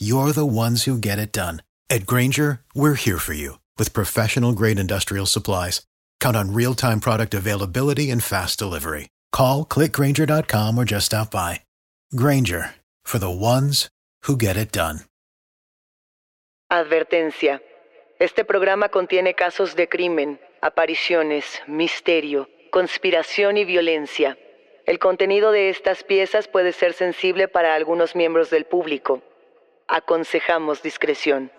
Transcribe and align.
you're 0.00 0.32
the 0.32 0.46
ones 0.46 0.84
who 0.84 0.96
get 0.96 1.18
it 1.18 1.32
done. 1.32 1.62
At 1.88 2.06
Granger, 2.06 2.60
we're 2.74 2.94
here 2.94 3.18
for 3.18 3.32
you 3.32 3.58
with 3.76 3.92
professional 3.92 4.52
grade 4.52 4.78
industrial 4.78 5.26
supplies. 5.26 5.82
Count 6.20 6.36
on 6.36 6.52
real 6.52 6.74
time 6.74 7.00
product 7.00 7.34
availability 7.34 8.10
and 8.10 8.22
fast 8.22 8.58
delivery. 8.58 9.08
Call 9.32 9.64
clickgranger.com 9.64 10.78
or 10.78 10.84
just 10.84 11.06
stop 11.06 11.32
by. 11.32 11.62
Granger 12.14 12.74
for 13.02 13.18
the 13.18 13.30
ones 13.30 13.88
who 14.26 14.36
get 14.36 14.56
it 14.56 14.70
done. 14.70 15.00
Advertencia. 16.70 17.60
Este 18.20 18.44
programa 18.44 18.90
contiene 18.90 19.34
casos 19.34 19.74
de 19.74 19.88
crimen, 19.88 20.38
apariciones, 20.60 21.44
misterio, 21.66 22.48
conspiración 22.70 23.56
y 23.56 23.64
violencia. 23.64 24.38
El 24.86 24.98
contenido 24.98 25.50
de 25.50 25.70
estas 25.70 26.04
piezas 26.04 26.46
puede 26.46 26.72
ser 26.72 26.92
sensible 26.92 27.48
para 27.48 27.74
algunos 27.74 28.14
miembros 28.14 28.50
del 28.50 28.66
público. 28.66 29.22
Aconsejamos 29.92 30.82
discreción. 30.82 31.50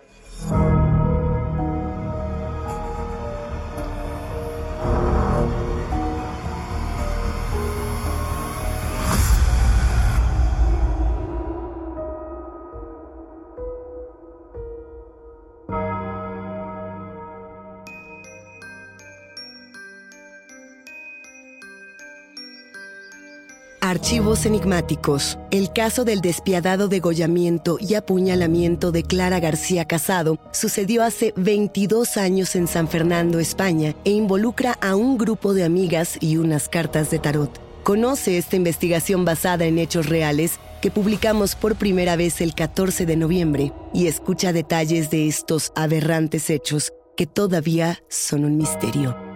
Archivos 23.92 24.46
enigmáticos. 24.46 25.38
El 25.50 25.70
caso 25.70 26.06
del 26.06 26.22
despiadado 26.22 26.88
degollamiento 26.88 27.76
y 27.78 27.92
apuñalamiento 27.92 28.90
de 28.90 29.02
Clara 29.02 29.38
García 29.38 29.84
Casado 29.84 30.38
sucedió 30.50 31.02
hace 31.02 31.34
22 31.36 32.16
años 32.16 32.56
en 32.56 32.68
San 32.68 32.88
Fernando, 32.88 33.38
España, 33.38 33.94
e 34.04 34.10
involucra 34.12 34.78
a 34.80 34.96
un 34.96 35.18
grupo 35.18 35.52
de 35.52 35.64
amigas 35.64 36.16
y 36.20 36.38
unas 36.38 36.70
cartas 36.70 37.10
de 37.10 37.18
tarot. 37.18 37.60
Conoce 37.82 38.38
esta 38.38 38.56
investigación 38.56 39.26
basada 39.26 39.66
en 39.66 39.76
hechos 39.76 40.08
reales 40.08 40.58
que 40.80 40.90
publicamos 40.90 41.54
por 41.54 41.76
primera 41.76 42.16
vez 42.16 42.40
el 42.40 42.54
14 42.54 43.04
de 43.04 43.16
noviembre 43.16 43.74
y 43.92 44.06
escucha 44.06 44.54
detalles 44.54 45.10
de 45.10 45.28
estos 45.28 45.70
aberrantes 45.74 46.48
hechos 46.48 46.94
que 47.14 47.26
todavía 47.26 48.02
son 48.08 48.46
un 48.46 48.56
misterio. 48.56 49.31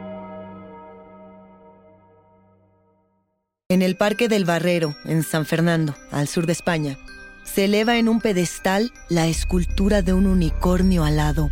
En 3.69 3.83
el 3.83 3.97
Parque 3.97 4.29
del 4.29 4.45
Barrero, 4.45 4.95
en 5.07 5.25
San 5.25 5.45
Fernando, 5.45 5.97
al 6.13 6.29
sur 6.29 6.47
de 6.47 6.53
España, 6.53 6.97
se 7.43 7.65
eleva 7.65 7.99
en 7.99 8.09
un 8.09 8.21
pedestal 8.21 8.93
la 9.09 9.27
escultura 9.27 10.03
de 10.03 10.13
un 10.13 10.29
unicornio 10.29 11.03
alado. 11.03 11.51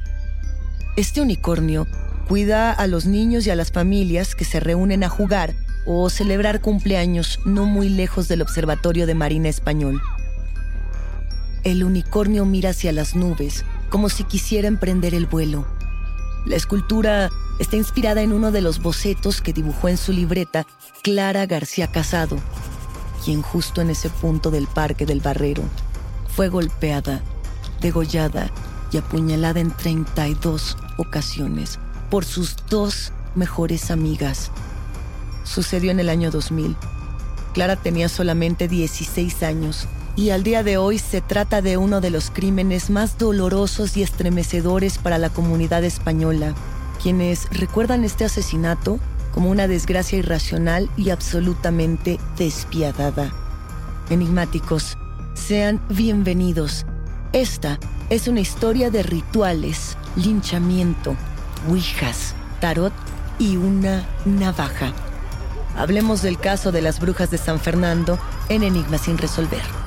Este 0.94 1.20
unicornio 1.20 1.88
cuida 2.28 2.70
a 2.70 2.86
los 2.86 3.06
niños 3.06 3.48
y 3.48 3.50
a 3.50 3.56
las 3.56 3.72
familias 3.72 4.36
que 4.36 4.44
se 4.44 4.60
reúnen 4.60 5.02
a 5.02 5.08
jugar 5.08 5.54
o 5.86 6.08
celebrar 6.08 6.60
cumpleaños 6.60 7.40
no 7.44 7.66
muy 7.66 7.88
lejos 7.88 8.28
del 8.28 8.42
Observatorio 8.42 9.08
de 9.08 9.16
Marina 9.16 9.48
Español. 9.48 10.00
El 11.64 11.82
unicornio 11.82 12.44
mira 12.44 12.70
hacia 12.70 12.92
las 12.92 13.16
nubes, 13.16 13.64
como 13.90 14.08
si 14.08 14.22
quisiera 14.22 14.68
emprender 14.68 15.16
el 15.16 15.26
vuelo. 15.26 15.66
La 16.46 16.54
escultura 16.54 17.28
está 17.58 17.76
inspirada 17.76 18.22
en 18.22 18.32
uno 18.32 18.50
de 18.50 18.60
los 18.60 18.80
bocetos 18.80 19.40
que 19.40 19.52
dibujó 19.52 19.88
en 19.88 19.96
su 19.96 20.12
libreta 20.12 20.66
Clara 21.02 21.46
García 21.46 21.90
Casado, 21.90 22.38
quien 23.24 23.42
justo 23.42 23.80
en 23.80 23.90
ese 23.90 24.10
punto 24.10 24.50
del 24.50 24.66
Parque 24.66 25.06
del 25.06 25.20
Barrero 25.20 25.62
fue 26.34 26.48
golpeada, 26.48 27.22
degollada 27.80 28.50
y 28.90 28.96
apuñalada 28.96 29.60
en 29.60 29.70
32 29.70 30.76
ocasiones 30.98 31.78
por 32.10 32.24
sus 32.24 32.56
dos 32.68 33.12
mejores 33.34 33.90
amigas. 33.90 34.50
Sucedió 35.44 35.90
en 35.90 36.00
el 36.00 36.08
año 36.08 36.30
2000. 36.30 36.76
Clara 37.52 37.76
tenía 37.76 38.08
solamente 38.08 38.66
16 38.66 39.42
años 39.42 39.86
y 40.16 40.30
al 40.30 40.42
día 40.42 40.62
de 40.62 40.76
hoy 40.76 40.98
se 40.98 41.20
trata 41.20 41.62
de 41.62 41.76
uno 41.76 42.00
de 42.00 42.10
los 42.10 42.30
crímenes 42.30 42.90
más 42.90 43.18
dolorosos 43.18 43.96
y 43.96 44.02
estremecedores 44.02 44.98
para 44.98 45.18
la 45.18 45.30
comunidad 45.30 45.84
española, 45.84 46.54
quienes 47.04 47.50
recuerdan 47.50 48.02
este 48.02 48.24
asesinato 48.24 48.98
como 49.34 49.50
una 49.50 49.68
desgracia 49.68 50.18
irracional 50.18 50.88
y 50.96 51.10
absolutamente 51.10 52.18
despiadada. 52.38 53.30
Enigmáticos, 54.08 54.96
sean 55.34 55.82
bienvenidos. 55.90 56.86
Esta 57.34 57.78
es 58.08 58.26
una 58.26 58.40
historia 58.40 58.90
de 58.90 59.02
rituales, 59.02 59.98
linchamiento, 60.16 61.14
ouijas, 61.68 62.34
tarot 62.62 62.94
y 63.38 63.58
una 63.58 64.08
navaja. 64.24 64.94
Hablemos 65.76 66.22
del 66.22 66.38
caso 66.38 66.72
de 66.72 66.80
las 66.80 67.00
brujas 67.00 67.30
de 67.30 67.36
San 67.36 67.60
Fernando 67.60 68.18
en 68.48 68.62
Enigma 68.62 68.96
sin 68.96 69.18
resolver. 69.18 69.83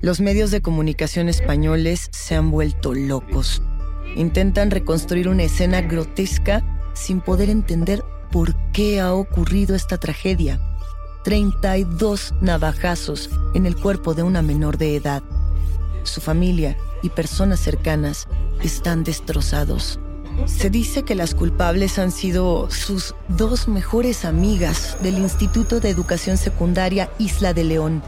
Los 0.00 0.20
medios 0.20 0.52
de 0.52 0.62
comunicación 0.62 1.28
españoles 1.28 2.08
se 2.12 2.36
han 2.36 2.52
vuelto 2.52 2.94
locos. 2.94 3.62
Intentan 4.14 4.70
reconstruir 4.70 5.28
una 5.28 5.42
escena 5.42 5.80
grotesca 5.80 6.62
sin 6.94 7.20
poder 7.20 7.50
entender 7.50 8.04
por 8.30 8.54
qué 8.70 9.00
ha 9.00 9.12
ocurrido 9.12 9.74
esta 9.74 9.98
tragedia. 9.98 10.60
32 11.24 12.32
navajazos 12.40 13.28
en 13.54 13.66
el 13.66 13.74
cuerpo 13.74 14.14
de 14.14 14.22
una 14.22 14.40
menor 14.40 14.78
de 14.78 14.94
edad. 14.94 15.24
Su 16.04 16.20
familia 16.20 16.76
y 17.02 17.08
personas 17.08 17.58
cercanas 17.58 18.28
están 18.62 19.02
destrozados. 19.02 19.98
Se 20.46 20.70
dice 20.70 21.02
que 21.02 21.16
las 21.16 21.34
culpables 21.34 21.98
han 21.98 22.12
sido 22.12 22.70
sus 22.70 23.16
dos 23.26 23.66
mejores 23.66 24.24
amigas 24.24 24.96
del 25.02 25.18
Instituto 25.18 25.80
de 25.80 25.90
Educación 25.90 26.36
Secundaria 26.36 27.10
Isla 27.18 27.52
de 27.52 27.64
León. 27.64 28.00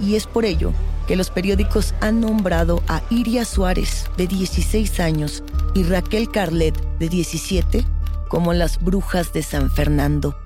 Y 0.00 0.14
es 0.14 0.26
por 0.26 0.46
ello 0.46 0.72
que 1.06 1.16
los 1.16 1.30
periódicos 1.30 1.94
han 2.00 2.20
nombrado 2.20 2.82
a 2.88 3.02
Iria 3.10 3.44
Suárez, 3.44 4.10
de 4.16 4.26
16 4.26 5.00
años, 5.00 5.42
y 5.74 5.84
Raquel 5.84 6.30
Carlet, 6.30 6.74
de 6.98 7.08
17, 7.08 7.84
como 8.28 8.52
las 8.52 8.82
brujas 8.82 9.32
de 9.32 9.42
San 9.42 9.70
Fernando. 9.70 10.36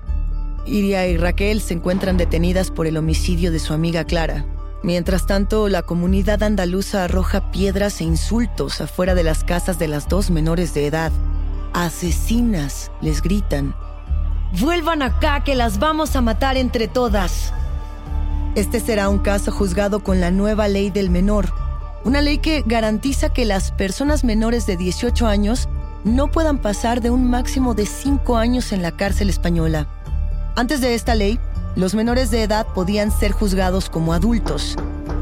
Iria 0.65 1.07
y 1.07 1.17
Raquel 1.17 1.61
se 1.61 1.73
encuentran 1.73 2.17
detenidas 2.17 2.71
por 2.71 2.87
el 2.87 2.97
homicidio 2.97 3.51
de 3.51 3.59
su 3.59 3.73
amiga 3.73 4.03
Clara. 4.03 4.45
Mientras 4.83 5.25
tanto, 5.25 5.67
la 5.67 5.81
comunidad 5.81 6.41
andaluza 6.43 7.03
arroja 7.03 7.51
piedras 7.51 7.99
e 7.99 8.05
insultos 8.05 8.79
afuera 8.79 9.13
de 9.13 9.23
las 9.23 9.43
casas 9.43 9.77
de 9.77 9.87
las 9.87 10.07
dos 10.07 10.29
menores 10.29 10.73
de 10.73 10.87
edad. 10.87 11.11
Asesinas, 11.73 12.91
les 13.01 13.21
gritan. 13.21 13.75
Vuelvan 14.59 15.01
acá 15.01 15.43
que 15.43 15.55
las 15.55 15.79
vamos 15.79 16.15
a 16.15 16.21
matar 16.21 16.57
entre 16.57 16.87
todas. 16.87 17.53
Este 18.55 18.79
será 18.79 19.09
un 19.09 19.19
caso 19.19 19.51
juzgado 19.51 20.03
con 20.03 20.19
la 20.19 20.31
nueva 20.31 20.67
ley 20.67 20.89
del 20.89 21.09
menor, 21.09 21.53
una 22.03 22.21
ley 22.21 22.39
que 22.39 22.63
garantiza 22.65 23.29
que 23.29 23.45
las 23.45 23.71
personas 23.71 24.23
menores 24.23 24.65
de 24.65 24.75
18 24.75 25.27
años 25.27 25.69
no 26.03 26.29
puedan 26.29 26.57
pasar 26.57 27.01
de 27.01 27.11
un 27.11 27.29
máximo 27.29 27.75
de 27.75 27.85
5 27.85 28.37
años 28.37 28.71
en 28.71 28.81
la 28.81 28.91
cárcel 28.91 29.29
española. 29.29 29.87
Antes 30.55 30.81
de 30.81 30.95
esta 30.95 31.13
ley, 31.13 31.39
los 31.75 31.93
menores 31.93 32.31
de 32.31 32.43
edad 32.43 32.65
podían 32.73 33.11
ser 33.11 33.31
juzgados 33.31 33.89
como 33.89 34.13
adultos, 34.13 34.75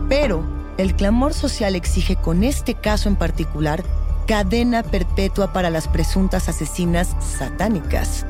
pero 0.07 0.43
el 0.77 0.95
clamor 0.95 1.33
social 1.33 1.75
exige 1.75 2.15
con 2.15 2.43
este 2.43 2.75
caso 2.75 3.09
en 3.09 3.17
particular 3.17 3.83
cadena 4.27 4.83
perpetua 4.83 5.51
para 5.53 5.69
las 5.69 5.87
presuntas 5.87 6.47
asesinas 6.49 7.15
satánicas. 7.19 8.25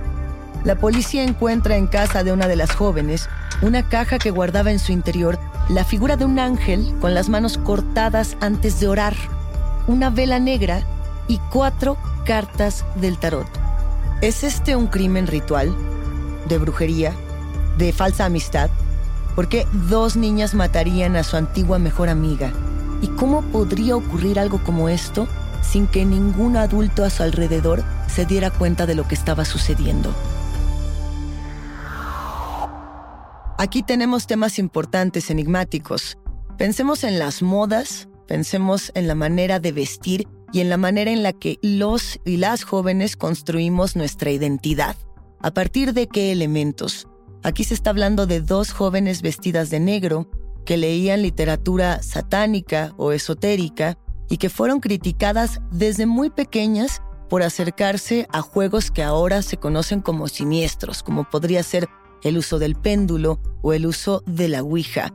La 0.68 0.76
policía 0.76 1.24
encuentra 1.24 1.78
en 1.78 1.88
casa 1.88 2.26
de 2.26 2.34
una 2.34 2.46
de 2.50 2.58
las 2.58 2.76
jóvenes 2.76 3.30
una 3.62 3.88
caja 3.88 4.20
que 4.20 4.32
guardaba 4.32 4.70
en 4.70 4.80
su 4.80 4.92
interior 4.92 5.40
la 5.70 5.86
figura 5.86 6.18
de 6.18 6.26
un 6.26 6.40
ángel 6.40 6.94
con 7.00 7.14
las 7.14 7.30
manos 7.30 7.58
cortadas 7.58 8.36
antes 8.42 8.82
de 8.82 8.90
orar, 8.90 9.16
una 9.88 10.10
vela 10.10 10.40
negra 10.40 10.82
y 11.30 11.38
cuatro 11.54 11.96
cartas 12.26 12.84
del 12.96 13.18
tarot. 13.18 13.48
¿Es 14.20 14.44
este 14.44 14.76
un 14.76 14.88
crimen 14.88 15.28
ritual? 15.28 15.74
¿De 16.50 16.58
brujería? 16.58 17.14
¿De 17.78 17.94
falsa 17.94 18.26
amistad? 18.26 18.70
¿Por 19.36 19.48
qué 19.48 19.66
dos 19.72 20.18
niñas 20.18 20.54
matarían 20.54 21.16
a 21.16 21.24
su 21.24 21.38
antigua 21.38 21.80
mejor 21.80 22.10
amiga? 22.10 22.52
¿Y 23.02 23.08
cómo 23.08 23.42
podría 23.42 23.96
ocurrir 23.96 24.38
algo 24.38 24.62
como 24.62 24.90
esto 24.90 25.30
sin 25.62 25.88
que 25.88 26.04
ningún 26.04 26.58
adulto 26.58 27.06
a 27.06 27.10
su 27.10 27.24
alrededor 27.24 27.86
se 28.14 28.26
diera 28.26 28.50
cuenta 28.50 28.86
de 28.86 28.96
lo 28.96 29.08
que 29.08 29.16
estaba 29.16 29.46
sucediendo? 29.46 30.14
Aquí 33.60 33.82
tenemos 33.82 34.28
temas 34.28 34.60
importantes, 34.60 35.32
enigmáticos. 35.32 36.20
Pensemos 36.60 37.04
en 37.04 37.18
las 37.18 37.42
modas, 37.42 38.08
pensemos 38.28 38.92
en 38.94 39.08
la 39.08 39.16
manera 39.16 39.60
de 39.60 39.72
vestir 39.72 40.28
y 40.54 40.60
en 40.60 40.70
la 40.70 40.78
manera 40.78 41.10
en 41.10 41.24
la 41.24 41.34
que 41.34 41.58
los 41.64 42.20
y 42.24 42.38
las 42.38 42.64
jóvenes 42.64 43.16
construimos 43.16 43.96
nuestra 43.96 44.30
identidad. 44.30 44.96
¿A 45.42 45.52
partir 45.52 45.94
de 45.94 46.08
qué 46.08 46.32
elementos? 46.32 47.08
Aquí 47.42 47.64
se 47.64 47.74
está 47.74 47.90
hablando 47.90 48.28
de 48.28 48.42
dos 48.42 48.74
jóvenes 48.74 49.24
vestidas 49.24 49.72
de 49.72 49.80
negro 49.80 50.30
que 50.64 50.78
leían 50.78 51.24
literatura 51.24 52.04
satánica 52.04 52.94
o 52.98 53.12
esotérica 53.12 53.98
y 54.30 54.38
que 54.38 54.52
fueron 54.52 54.82
criticadas 54.82 55.62
desde 55.72 56.06
muy 56.06 56.30
pequeñas 56.30 57.02
por 57.28 57.42
acercarse 57.42 58.28
a 58.32 58.42
juegos 58.42 58.92
que 58.92 59.02
ahora 59.02 59.42
se 59.42 59.58
conocen 59.58 60.02
como 60.02 60.28
siniestros, 60.28 61.02
como 61.02 61.28
podría 61.28 61.64
ser 61.64 61.90
el 62.24 62.38
uso 62.38 62.60
del 62.60 62.76
péndulo 62.76 63.40
o 63.62 63.74
el 63.74 63.86
uso 63.86 64.24
de 64.26 64.48
la 64.48 64.64
Ouija. 64.64 65.14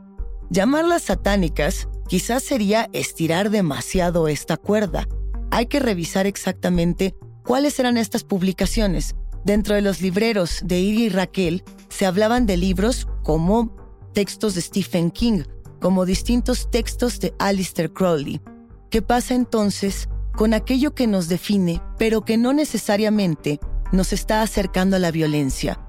Llamarlas 0.49 1.03
satánicas 1.03 1.87
quizás 2.07 2.43
sería 2.43 2.89
estirar 2.93 3.49
demasiado 3.49 4.27
esta 4.27 4.57
cuerda. 4.57 5.07
Hay 5.51 5.67
que 5.67 5.79
revisar 5.79 6.27
exactamente 6.27 7.15
cuáles 7.43 7.79
eran 7.79 7.97
estas 7.97 8.23
publicaciones. 8.23 9.15
Dentro 9.45 9.75
de 9.75 9.81
los 9.81 10.01
libreros 10.01 10.61
de 10.63 10.79
Iri 10.79 11.05
y 11.05 11.09
Raquel 11.09 11.63
se 11.89 12.05
hablaban 12.05 12.45
de 12.45 12.57
libros 12.57 13.07
como 13.23 13.75
textos 14.13 14.55
de 14.55 14.61
Stephen 14.61 15.11
King, 15.11 15.43
como 15.81 16.05
distintos 16.05 16.71
textos 16.71 17.19
de 17.19 17.33
Alistair 17.39 17.91
Crowley. 17.91 18.41
¿Qué 18.89 19.01
pasa 19.01 19.33
entonces 19.33 20.07
con 20.35 20.53
aquello 20.53 20.95
que 20.95 21.07
nos 21.07 21.27
define, 21.27 21.81
pero 21.97 22.21
que 22.21 22.37
no 22.37 22.53
necesariamente 22.53 23.59
nos 23.91 24.13
está 24.13 24.41
acercando 24.41 24.95
a 24.95 24.99
la 24.99 25.11
violencia? 25.11 25.79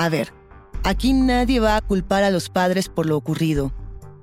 A 0.00 0.08
ver, 0.08 0.32
aquí 0.82 1.12
nadie 1.12 1.60
va 1.60 1.76
a 1.76 1.82
culpar 1.82 2.24
a 2.24 2.30
los 2.30 2.48
padres 2.48 2.88
por 2.88 3.04
lo 3.04 3.18
ocurrido. 3.18 3.70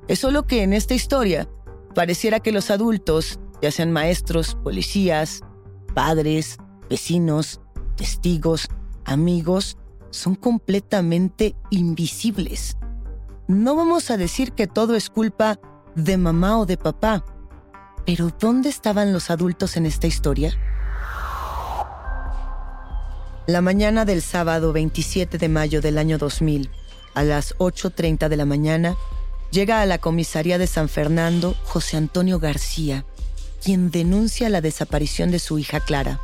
Es 0.08 0.18
solo 0.18 0.48
que 0.48 0.64
en 0.64 0.74
esta 0.74 0.96
historia 0.96 1.48
pareciera 1.94 2.40
que 2.40 2.52
los 2.52 2.72
adultos, 2.72 3.40
ya 3.62 3.70
sean 3.70 3.92
maestros, 3.92 4.56
policías, 4.64 5.42
padres, 5.94 6.58
vecinos, 6.90 7.62
testigos, 7.96 8.70
amigos, 9.06 9.78
son 10.10 10.34
completamente 10.34 11.56
invisibles. 11.70 12.76
No 13.48 13.76
vamos 13.76 14.10
a 14.10 14.18
decir 14.18 14.54
que 14.54 14.66
todo 14.66 14.96
es 14.96 15.12
culpa 15.12 15.60
de 15.94 16.18
mamá 16.18 16.58
o 16.58 16.66
de 16.66 16.78
papá, 16.78 17.24
pero 18.04 18.32
¿dónde 18.40 18.70
estaban 18.70 19.14
los 19.14 19.30
adultos 19.30 19.78
en 19.78 19.86
esta 19.86 20.08
historia? 20.08 20.58
La 23.48 23.62
mañana 23.62 24.04
del 24.04 24.22
sábado 24.22 24.74
27 24.74 25.38
de 25.38 25.48
mayo 25.48 25.80
del 25.80 25.98
año 25.98 26.18
2000, 26.18 26.70
a 27.14 27.24
las 27.24 27.56
8.30 27.60 28.28
de 28.28 28.36
la 28.36 28.44
mañana, 28.44 28.98
llega 29.52 29.82
a 29.82 29.86
la 29.86 30.00
comisaría 30.00 30.58
de 30.58 30.68
San 30.68 30.90
Fernando 30.90 31.56
José 31.64 31.96
Antonio 31.96 32.40
García, 32.40 33.06
quien 33.64 33.90
denuncia 33.90 34.50
la 34.50 34.60
desaparición 34.60 35.32
de 35.32 35.40
su 35.40 35.60
hija 35.60 35.80
Clara. 35.80 36.20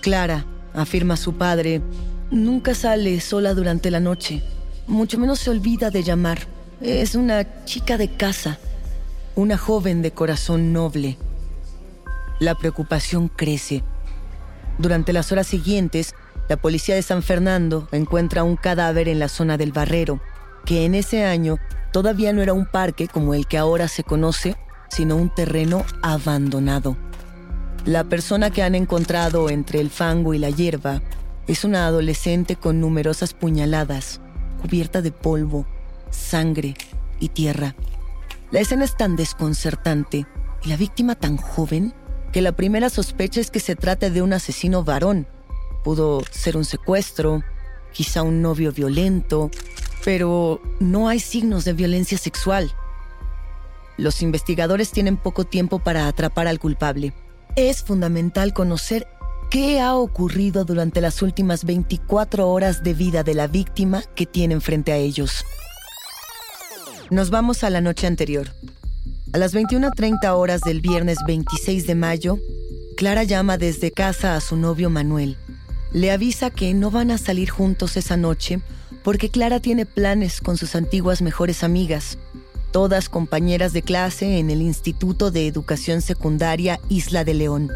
Clara, 0.00 0.44
afirma 0.74 1.16
su 1.16 1.34
padre, 1.34 1.82
nunca 2.30 2.76
sale 2.76 3.20
sola 3.20 3.52
durante 3.52 3.90
la 3.90 3.98
noche, 3.98 4.44
mucho 4.86 5.18
menos 5.18 5.40
se 5.40 5.50
olvida 5.50 5.90
de 5.90 6.04
llamar. 6.04 6.38
Es 6.80 7.16
una 7.16 7.64
chica 7.64 7.98
de 7.98 8.12
casa, 8.16 8.60
una 9.34 9.58
joven 9.58 10.02
de 10.02 10.12
corazón 10.12 10.72
noble. 10.72 11.18
La 12.38 12.54
preocupación 12.54 13.26
crece 13.26 13.82
durante 14.78 15.12
las 15.12 15.32
horas 15.32 15.46
siguientes, 15.46 16.14
la 16.48 16.56
policía 16.56 16.94
de 16.94 17.02
San 17.02 17.22
Fernando 17.22 17.88
encuentra 17.92 18.44
un 18.44 18.56
cadáver 18.56 19.08
en 19.08 19.18
la 19.18 19.28
zona 19.28 19.56
del 19.56 19.72
Barrero, 19.72 20.20
que 20.64 20.84
en 20.84 20.94
ese 20.94 21.24
año 21.24 21.58
todavía 21.92 22.32
no 22.32 22.42
era 22.42 22.52
un 22.52 22.66
parque 22.66 23.08
como 23.08 23.34
el 23.34 23.46
que 23.46 23.58
ahora 23.58 23.88
se 23.88 24.04
conoce, 24.04 24.56
sino 24.88 25.16
un 25.16 25.30
terreno 25.34 25.84
abandonado. 26.02 26.96
La 27.84 28.04
persona 28.04 28.50
que 28.50 28.62
han 28.62 28.74
encontrado 28.74 29.48
entre 29.48 29.80
el 29.80 29.90
fango 29.90 30.34
y 30.34 30.38
la 30.38 30.50
hierba 30.50 31.02
es 31.46 31.64
una 31.64 31.86
adolescente 31.86 32.56
con 32.56 32.80
numerosas 32.80 33.32
puñaladas, 33.32 34.20
cubierta 34.60 35.02
de 35.02 35.12
polvo, 35.12 35.66
sangre 36.10 36.74
y 37.20 37.28
tierra. 37.28 37.74
La 38.50 38.60
escena 38.60 38.84
es 38.84 38.96
tan 38.96 39.16
desconcertante 39.16 40.26
y 40.62 40.68
la 40.68 40.76
víctima 40.76 41.14
tan 41.14 41.36
joven 41.36 41.94
que 42.36 42.42
la 42.42 42.52
primera 42.52 42.90
sospecha 42.90 43.40
es 43.40 43.50
que 43.50 43.60
se 43.60 43.76
trate 43.76 44.10
de 44.10 44.20
un 44.20 44.34
asesino 44.34 44.84
varón. 44.84 45.26
Pudo 45.82 46.22
ser 46.30 46.58
un 46.58 46.66
secuestro, 46.66 47.42
quizá 47.94 48.20
un 48.20 48.42
novio 48.42 48.72
violento, 48.72 49.50
pero 50.04 50.60
no 50.78 51.08
hay 51.08 51.18
signos 51.18 51.64
de 51.64 51.72
violencia 51.72 52.18
sexual. 52.18 52.70
Los 53.96 54.20
investigadores 54.20 54.90
tienen 54.90 55.16
poco 55.16 55.44
tiempo 55.44 55.78
para 55.78 56.08
atrapar 56.08 56.46
al 56.46 56.58
culpable. 56.58 57.14
Es 57.56 57.82
fundamental 57.82 58.52
conocer 58.52 59.08
qué 59.50 59.80
ha 59.80 59.94
ocurrido 59.94 60.66
durante 60.66 61.00
las 61.00 61.22
últimas 61.22 61.64
24 61.64 62.50
horas 62.50 62.82
de 62.82 62.92
vida 62.92 63.22
de 63.22 63.32
la 63.32 63.46
víctima 63.46 64.02
que 64.14 64.26
tienen 64.26 64.60
frente 64.60 64.92
a 64.92 64.96
ellos. 64.96 65.42
Nos 67.08 67.30
vamos 67.30 67.64
a 67.64 67.70
la 67.70 67.80
noche 67.80 68.06
anterior. 68.06 68.50
A 69.32 69.38
las 69.38 69.54
21.30 69.54 70.30
horas 70.34 70.60
del 70.60 70.80
viernes 70.80 71.18
26 71.26 71.86
de 71.86 71.94
mayo, 71.94 72.38
Clara 72.96 73.24
llama 73.24 73.58
desde 73.58 73.90
casa 73.90 74.36
a 74.36 74.40
su 74.40 74.56
novio 74.56 74.88
Manuel. 74.88 75.36
Le 75.92 76.10
avisa 76.12 76.50
que 76.50 76.72
no 76.74 76.90
van 76.90 77.10
a 77.10 77.18
salir 77.18 77.50
juntos 77.50 77.96
esa 77.96 78.16
noche 78.16 78.60
porque 79.02 79.28
Clara 79.28 79.60
tiene 79.60 79.84
planes 79.84 80.40
con 80.40 80.56
sus 80.56 80.76
antiguas 80.76 81.22
mejores 81.22 81.64
amigas, 81.64 82.18
todas 82.70 83.08
compañeras 83.08 83.72
de 83.72 83.82
clase 83.82 84.38
en 84.38 84.48
el 84.48 84.62
Instituto 84.62 85.30
de 85.30 85.48
Educación 85.48 86.02
Secundaria 86.02 86.78
Isla 86.88 87.24
de 87.24 87.34
León. 87.34 87.70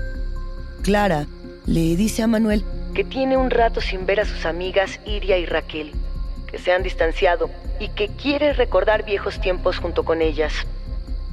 Clara 0.82 1.26
le 1.66 1.96
dice 1.96 2.22
a 2.22 2.26
Manuel 2.26 2.64
que 2.94 3.04
tiene 3.04 3.36
un 3.36 3.50
rato 3.50 3.80
sin 3.80 4.06
ver 4.06 4.20
a 4.20 4.24
sus 4.24 4.46
amigas 4.46 5.00
Iria 5.04 5.36
y 5.36 5.46
Raquel, 5.46 5.92
que 6.46 6.58
se 6.58 6.72
han 6.72 6.82
distanciado 6.82 7.50
y 7.80 7.88
que 7.88 8.08
quiere 8.08 8.52
recordar 8.52 9.04
viejos 9.04 9.40
tiempos 9.40 9.78
junto 9.78 10.04
con 10.04 10.22
ellas. 10.22 10.52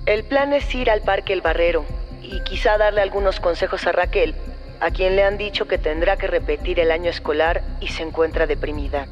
El 0.08 0.24
plan 0.24 0.54
es 0.54 0.74
ir 0.74 0.90
al 0.90 1.02
Parque 1.02 1.34
El 1.34 1.42
Barrero 1.42 1.86
y 2.24 2.42
quizá 2.44 2.78
darle 2.78 3.02
algunos 3.02 3.42
consejos 3.42 3.86
a 3.88 3.92
Raquel, 3.92 4.36
a 4.80 4.90
quien 4.90 5.18
le 5.18 5.24
han 5.24 5.38
dicho 5.38 5.68
que 5.68 5.78
tendrá 5.78 6.16
que 6.16 6.28
repetir 6.28 6.80
el 6.80 6.92
año 6.92 7.10
escolar 7.10 7.62
y 7.82 7.90
se 7.90 8.04
encuentra 8.04 8.48
deprimida. 8.48 9.06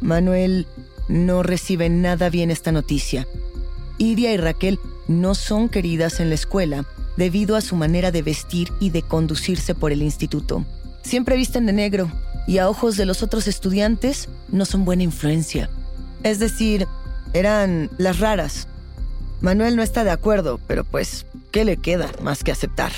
Manuel 0.00 0.66
no 1.08 1.42
recibe 1.42 1.90
nada 1.90 2.30
bien 2.30 2.50
esta 2.50 2.72
noticia. 2.72 3.26
Iria 3.98 4.32
y 4.32 4.38
Raquel 4.38 4.78
no 5.06 5.34
son 5.34 5.68
queridas 5.68 6.18
en 6.18 6.30
la 6.30 6.34
escuela 6.34 6.86
debido 7.18 7.54
a 7.54 7.60
su 7.60 7.76
manera 7.76 8.10
de 8.10 8.22
vestir 8.22 8.72
y 8.80 8.88
de 8.88 9.02
conducirse 9.02 9.74
por 9.74 9.92
el 9.92 10.00
instituto. 10.00 10.64
Siempre 11.02 11.36
visten 11.36 11.66
de 11.66 11.74
negro 11.74 12.10
y 12.46 12.56
a 12.56 12.70
ojos 12.70 12.96
de 12.96 13.04
los 13.04 13.22
otros 13.22 13.46
estudiantes 13.48 14.30
no 14.48 14.64
son 14.64 14.86
buena 14.86 15.02
influencia. 15.02 15.68
Es 16.22 16.38
decir, 16.38 16.86
eran 17.34 17.90
las 17.98 18.18
raras. 18.18 18.66
Manuel 19.40 19.76
no 19.76 19.82
está 19.82 20.04
de 20.04 20.10
acuerdo, 20.10 20.58
pero 20.66 20.84
pues, 20.84 21.26
¿qué 21.52 21.64
le 21.64 21.76
queda 21.76 22.10
más 22.22 22.42
que 22.42 22.52
aceptar? 22.52 22.92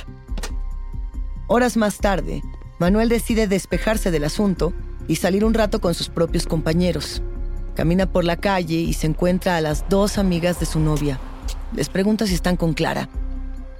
Horas 1.49 1.77
más 1.77 1.99
tarde, 1.99 2.43
Manuel 2.79 3.09
decide 3.09 3.49
despejarse 3.49 4.11
del 4.11 4.25
asunto 4.25 4.73
y 5.09 5.17
salir 5.17 5.45
un 5.45 5.55
rato 5.55 5.81
con 5.81 5.95
sus 5.95 6.09
propios 6.09 6.47
compañeros. 6.47 7.23
Camina 7.75 8.11
por 8.11 8.25
la 8.25 8.37
calle 8.37 8.77
y 8.77 8.93
se 8.93 9.07
encuentra 9.07 9.57
a 9.57 9.61
las 9.61 9.89
dos 9.89 10.19
amigas 10.19 10.61
de 10.61 10.67
su 10.67 10.79
novia. 10.79 11.19
Les 11.75 11.89
pregunta 11.89 12.27
si 12.27 12.35
están 12.35 12.57
con 12.57 12.75
Clara. 12.75 13.09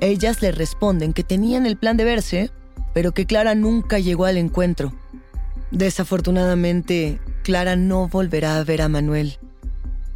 Ellas 0.01 0.43
le 0.43 0.53
responden 0.53 1.13
que 1.13 1.25
tenían 1.25 1.67
el 1.67 1.77
plan 1.77 1.97
de 1.97 2.05
verse, 2.05 2.51
pero 2.95 3.13
que 3.13 3.27
Clara 3.27 3.55
nunca 3.55 3.99
llegó 3.99 4.25
al 4.25 4.37
encuentro. 4.37 4.93
Desafortunadamente, 5.71 7.21
Clara 7.43 7.77
no 7.77 8.09
volverá 8.09 8.59
a 8.59 8.65
ver 8.65 8.83
a 8.83 8.89
Manuel. 8.89 9.39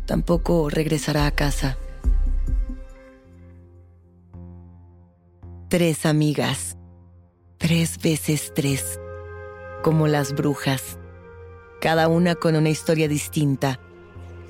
Tampoco 0.06 0.70
regresará 0.70 1.26
a 1.26 1.30
casa. 1.30 1.76
Tres 5.72 6.04
amigas. 6.04 6.76
Tres 7.56 7.96
veces 7.96 8.52
tres. 8.54 9.00
Como 9.82 10.06
las 10.06 10.34
brujas. 10.34 10.98
Cada 11.80 12.08
una 12.08 12.34
con 12.34 12.56
una 12.56 12.68
historia 12.68 13.08
distinta. 13.08 13.80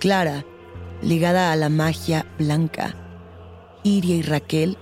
Clara, 0.00 0.44
ligada 1.00 1.52
a 1.52 1.56
la 1.56 1.68
magia 1.68 2.26
blanca. 2.40 2.96
Iria 3.84 4.16
y 4.16 4.22
Raquel, 4.22 4.76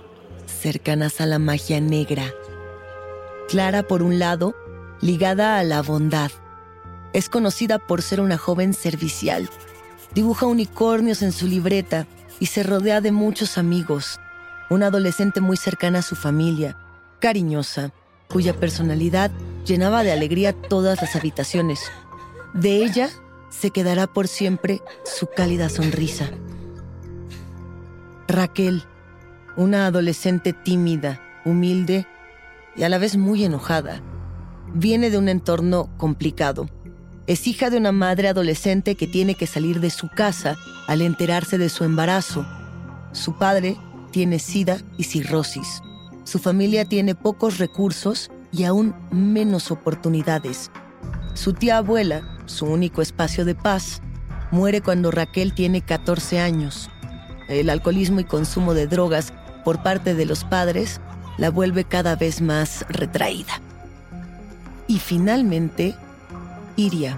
cercanas 0.47 1.21
a 1.21 1.27
la 1.27 1.37
magia 1.37 1.79
negra. 1.79 2.33
Clara, 3.47 3.83
por 3.83 4.01
un 4.01 4.17
lado, 4.17 4.55
ligada 4.99 5.59
a 5.59 5.63
la 5.63 5.83
bondad. 5.83 6.31
Es 7.13 7.29
conocida 7.29 7.77
por 7.77 8.01
ser 8.01 8.19
una 8.19 8.39
joven 8.39 8.73
servicial. 8.73 9.47
Dibuja 10.15 10.47
unicornios 10.47 11.21
en 11.21 11.33
su 11.33 11.45
libreta 11.45 12.07
y 12.39 12.47
se 12.47 12.63
rodea 12.63 12.99
de 12.99 13.11
muchos 13.11 13.59
amigos. 13.59 14.19
Una 14.71 14.87
adolescente 14.87 15.41
muy 15.41 15.57
cercana 15.57 15.99
a 15.99 16.01
su 16.01 16.15
familia, 16.15 16.77
cariñosa, 17.19 17.91
cuya 18.29 18.53
personalidad 18.57 19.29
llenaba 19.65 20.01
de 20.01 20.13
alegría 20.13 20.53
todas 20.53 21.01
las 21.01 21.17
habitaciones. 21.17 21.91
De 22.53 22.77
ella 22.77 23.09
se 23.49 23.71
quedará 23.71 24.07
por 24.07 24.29
siempre 24.29 24.79
su 25.03 25.27
cálida 25.27 25.67
sonrisa. 25.67 26.29
Raquel, 28.29 28.83
una 29.57 29.87
adolescente 29.87 30.53
tímida, 30.53 31.19
humilde 31.43 32.07
y 32.77 32.83
a 32.83 32.87
la 32.87 32.97
vez 32.97 33.17
muy 33.17 33.43
enojada. 33.43 34.01
Viene 34.73 35.09
de 35.09 35.17
un 35.17 35.27
entorno 35.27 35.89
complicado. 35.97 36.69
Es 37.27 37.45
hija 37.45 37.69
de 37.71 37.75
una 37.75 37.91
madre 37.91 38.29
adolescente 38.29 38.95
que 38.95 39.07
tiene 39.07 39.35
que 39.35 39.47
salir 39.47 39.81
de 39.81 39.89
su 39.89 40.07
casa 40.07 40.55
al 40.87 41.01
enterarse 41.01 41.57
de 41.57 41.67
su 41.67 41.83
embarazo. 41.83 42.45
Su 43.11 43.37
padre 43.37 43.75
tiene 44.11 44.39
sida 44.39 44.77
y 44.97 45.03
cirrosis. 45.03 45.81
Su 46.23 46.39
familia 46.39 46.85
tiene 46.85 47.15
pocos 47.15 47.57
recursos 47.57 48.29
y 48.51 48.65
aún 48.65 48.93
menos 49.11 49.71
oportunidades. 49.71 50.71
Su 51.33 51.53
tía 51.53 51.77
abuela, 51.77 52.37
su 52.45 52.65
único 52.65 53.01
espacio 53.01 53.45
de 53.45 53.55
paz, 53.55 54.01
muere 54.51 54.81
cuando 54.81 55.11
Raquel 55.11 55.53
tiene 55.53 55.81
14 55.81 56.39
años. 56.39 56.89
El 57.47 57.69
alcoholismo 57.69 58.19
y 58.19 58.25
consumo 58.25 58.73
de 58.73 58.87
drogas 58.87 59.33
por 59.63 59.81
parte 59.81 60.13
de 60.13 60.25
los 60.25 60.43
padres 60.43 60.99
la 61.37 61.49
vuelve 61.49 61.85
cada 61.85 62.15
vez 62.15 62.41
más 62.41 62.85
retraída. 62.89 63.61
Y 64.87 64.99
finalmente, 64.99 65.95
Iria, 66.75 67.17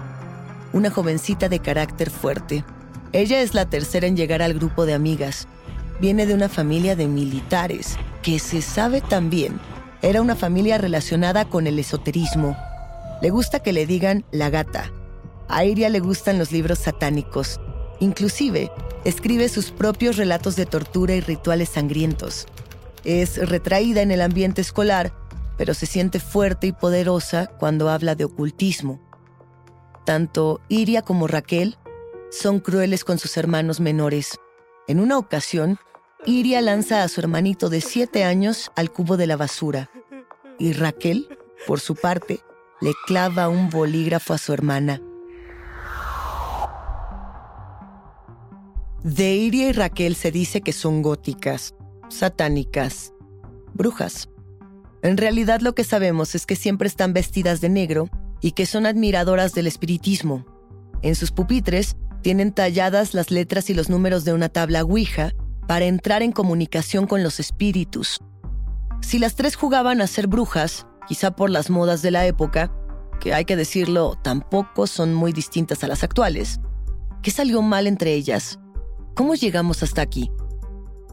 una 0.72 0.90
jovencita 0.90 1.48
de 1.48 1.58
carácter 1.58 2.10
fuerte. 2.10 2.64
Ella 3.12 3.40
es 3.40 3.54
la 3.54 3.66
tercera 3.66 4.06
en 4.06 4.16
llegar 4.16 4.42
al 4.42 4.54
grupo 4.54 4.86
de 4.86 4.94
amigas. 4.94 5.46
Viene 6.00 6.26
de 6.26 6.34
una 6.34 6.48
familia 6.48 6.96
de 6.96 7.08
militares, 7.08 7.96
que 8.22 8.38
se 8.38 8.62
sabe 8.62 9.00
también 9.00 9.60
era 10.04 10.20
una 10.20 10.36
familia 10.36 10.76
relacionada 10.76 11.46
con 11.46 11.66
el 11.66 11.78
esoterismo. 11.78 12.54
Le 13.22 13.30
gusta 13.30 13.60
que 13.60 13.72
le 13.72 13.86
digan 13.86 14.26
la 14.32 14.50
gata. 14.50 14.92
A 15.48 15.64
Iria 15.64 15.88
le 15.88 15.98
gustan 16.00 16.38
los 16.38 16.52
libros 16.52 16.80
satánicos. 16.80 17.58
Inclusive, 18.00 18.70
escribe 19.06 19.48
sus 19.48 19.70
propios 19.70 20.18
relatos 20.18 20.56
de 20.56 20.66
tortura 20.66 21.14
y 21.14 21.22
rituales 21.22 21.70
sangrientos. 21.70 22.46
Es 23.04 23.48
retraída 23.48 24.02
en 24.02 24.10
el 24.10 24.20
ambiente 24.20 24.60
escolar, 24.60 25.14
pero 25.56 25.72
se 25.72 25.86
siente 25.86 26.20
fuerte 26.20 26.66
y 26.66 26.72
poderosa 26.72 27.46
cuando 27.46 27.88
habla 27.88 28.14
de 28.14 28.26
ocultismo. 28.26 29.00
Tanto 30.04 30.60
Iria 30.68 31.00
como 31.00 31.28
Raquel 31.28 31.78
son 32.30 32.60
crueles 32.60 33.04
con 33.04 33.18
sus 33.18 33.38
hermanos 33.38 33.80
menores. 33.80 34.38
En 34.86 35.00
una 35.00 35.16
ocasión, 35.16 35.78
Iria 36.26 36.60
lanza 36.60 37.02
a 37.02 37.08
su 37.08 37.20
hermanito 37.20 37.70
de 37.70 37.80
siete 37.80 38.24
años 38.24 38.70
al 38.76 38.90
cubo 38.90 39.16
de 39.16 39.26
la 39.26 39.36
basura 39.36 39.90
y 40.58 40.72
Raquel, 40.72 41.26
por 41.66 41.80
su 41.80 41.94
parte, 41.94 42.40
le 42.80 42.92
clava 43.06 43.48
un 43.48 43.70
bolígrafo 43.70 44.34
a 44.34 44.38
su 44.38 44.52
hermana. 44.52 45.00
De 49.02 49.34
Iria 49.34 49.68
y 49.68 49.72
Raquel 49.72 50.16
se 50.16 50.30
dice 50.30 50.60
que 50.60 50.72
son 50.72 51.02
góticas, 51.02 51.74
satánicas, 52.08 53.12
brujas. 53.74 54.28
En 55.02 55.16
realidad 55.16 55.60
lo 55.60 55.74
que 55.74 55.84
sabemos 55.84 56.34
es 56.34 56.46
que 56.46 56.56
siempre 56.56 56.88
están 56.88 57.12
vestidas 57.12 57.60
de 57.60 57.68
negro 57.68 58.08
y 58.40 58.52
que 58.52 58.66
son 58.66 58.86
admiradoras 58.86 59.52
del 59.52 59.66
espiritismo. 59.66 60.46
En 61.02 61.14
sus 61.14 61.32
pupitres 61.32 61.96
tienen 62.24 62.52
talladas 62.52 63.12
las 63.12 63.30
letras 63.30 63.68
y 63.68 63.74
los 63.74 63.90
números 63.90 64.24
de 64.24 64.32
una 64.32 64.48
tabla 64.48 64.82
Ouija 64.82 65.34
para 65.68 65.84
entrar 65.84 66.22
en 66.22 66.32
comunicación 66.32 67.06
con 67.06 67.22
los 67.22 67.38
espíritus. 67.38 68.18
Si 69.02 69.18
las 69.18 69.34
tres 69.34 69.56
jugaban 69.56 70.00
a 70.00 70.06
ser 70.06 70.26
brujas, 70.26 70.86
quizá 71.06 71.32
por 71.36 71.50
las 71.50 71.68
modas 71.68 72.00
de 72.00 72.10
la 72.10 72.26
época, 72.26 72.74
que 73.20 73.34
hay 73.34 73.44
que 73.44 73.56
decirlo, 73.56 74.18
tampoco 74.22 74.86
son 74.86 75.12
muy 75.12 75.32
distintas 75.32 75.84
a 75.84 75.86
las 75.86 76.02
actuales, 76.02 76.60
¿qué 77.22 77.30
salió 77.30 77.60
mal 77.60 77.86
entre 77.86 78.14
ellas? 78.14 78.58
¿Cómo 79.14 79.34
llegamos 79.34 79.82
hasta 79.82 80.00
aquí? 80.00 80.30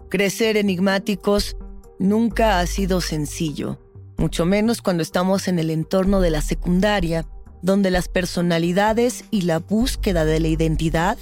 Crecer 0.10 0.56
enigmáticos 0.56 1.58
nunca 2.00 2.62
ha 2.62 2.68
sido 2.68 3.02
sencillo, 3.02 3.80
mucho 4.18 4.46
menos 4.46 4.82
cuando 4.82 5.04
estamos 5.04 5.50
en 5.50 5.60
el 5.60 5.72
entorno 5.72 6.22
de 6.22 6.32
la 6.32 6.40
secundaria, 6.40 7.28
donde 7.62 7.92
las 7.92 8.08
personalidades 8.08 9.26
y 9.32 9.42
la 9.42 9.60
búsqueda 9.60 10.26
de 10.26 10.40
la 10.40 10.48
identidad 10.48 11.18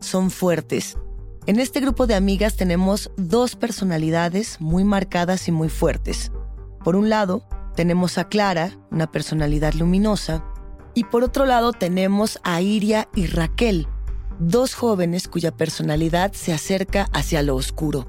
son 0.00 0.30
fuertes. 0.30 0.96
En 1.46 1.60
este 1.60 1.80
grupo 1.80 2.06
de 2.06 2.14
amigas 2.14 2.56
tenemos 2.56 3.10
dos 3.16 3.54
personalidades 3.54 4.60
muy 4.60 4.82
marcadas 4.84 5.46
y 5.48 5.52
muy 5.52 5.68
fuertes. 5.68 6.32
Por 6.82 6.96
un 6.96 7.08
lado, 7.08 7.42
tenemos 7.74 8.18
a 8.18 8.28
Clara, 8.28 8.78
una 8.90 9.10
personalidad 9.10 9.74
luminosa, 9.74 10.44
y 10.94 11.04
por 11.04 11.24
otro 11.24 11.44
lado 11.44 11.72
tenemos 11.72 12.38
a 12.44 12.60
Iria 12.60 13.08
y 13.14 13.26
Raquel, 13.26 13.88
dos 14.38 14.74
jóvenes 14.74 15.28
cuya 15.28 15.56
personalidad 15.56 16.32
se 16.32 16.52
acerca 16.52 17.08
hacia 17.12 17.42
lo 17.42 17.56
oscuro. 17.56 18.06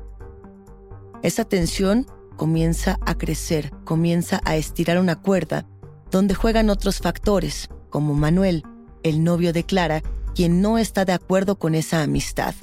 Esa 1.24 1.46
tensión 1.46 2.06
comienza 2.38 3.00
a 3.02 3.18
crecer, 3.18 3.72
comienza 3.84 4.42
a 4.46 4.56
estirar 4.56 5.00
una 5.00 5.16
cuerda, 5.16 5.68
donde 6.12 6.36
juegan 6.36 6.70
otros 6.70 7.00
factores, 7.00 7.70
como 7.96 8.14
Manuel, 8.14 8.66
el 9.04 9.24
novio 9.24 9.54
de 9.54 9.64
Clara, 9.64 10.04
quien 10.36 10.62
no 10.62 10.78
está 10.78 11.06
de 11.06 11.14
acuerdo 11.14 11.56
con 11.56 11.76
esa 11.76 12.02
amistad. 12.02 12.54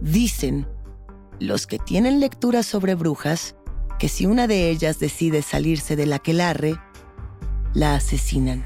Dicen 0.00 0.68
los 1.40 1.66
que 1.66 1.80
tienen 1.80 2.20
lecturas 2.20 2.64
sobre 2.64 2.94
brujas 2.94 3.56
que 3.98 4.08
si 4.08 4.24
una 4.24 4.46
de 4.46 4.70
ellas 4.70 5.00
decide 5.00 5.42
salirse 5.42 5.96
de 5.96 6.06
la 6.06 6.16
aquelarre, 6.16 6.78
la 7.74 7.96
asesinan. 7.96 8.64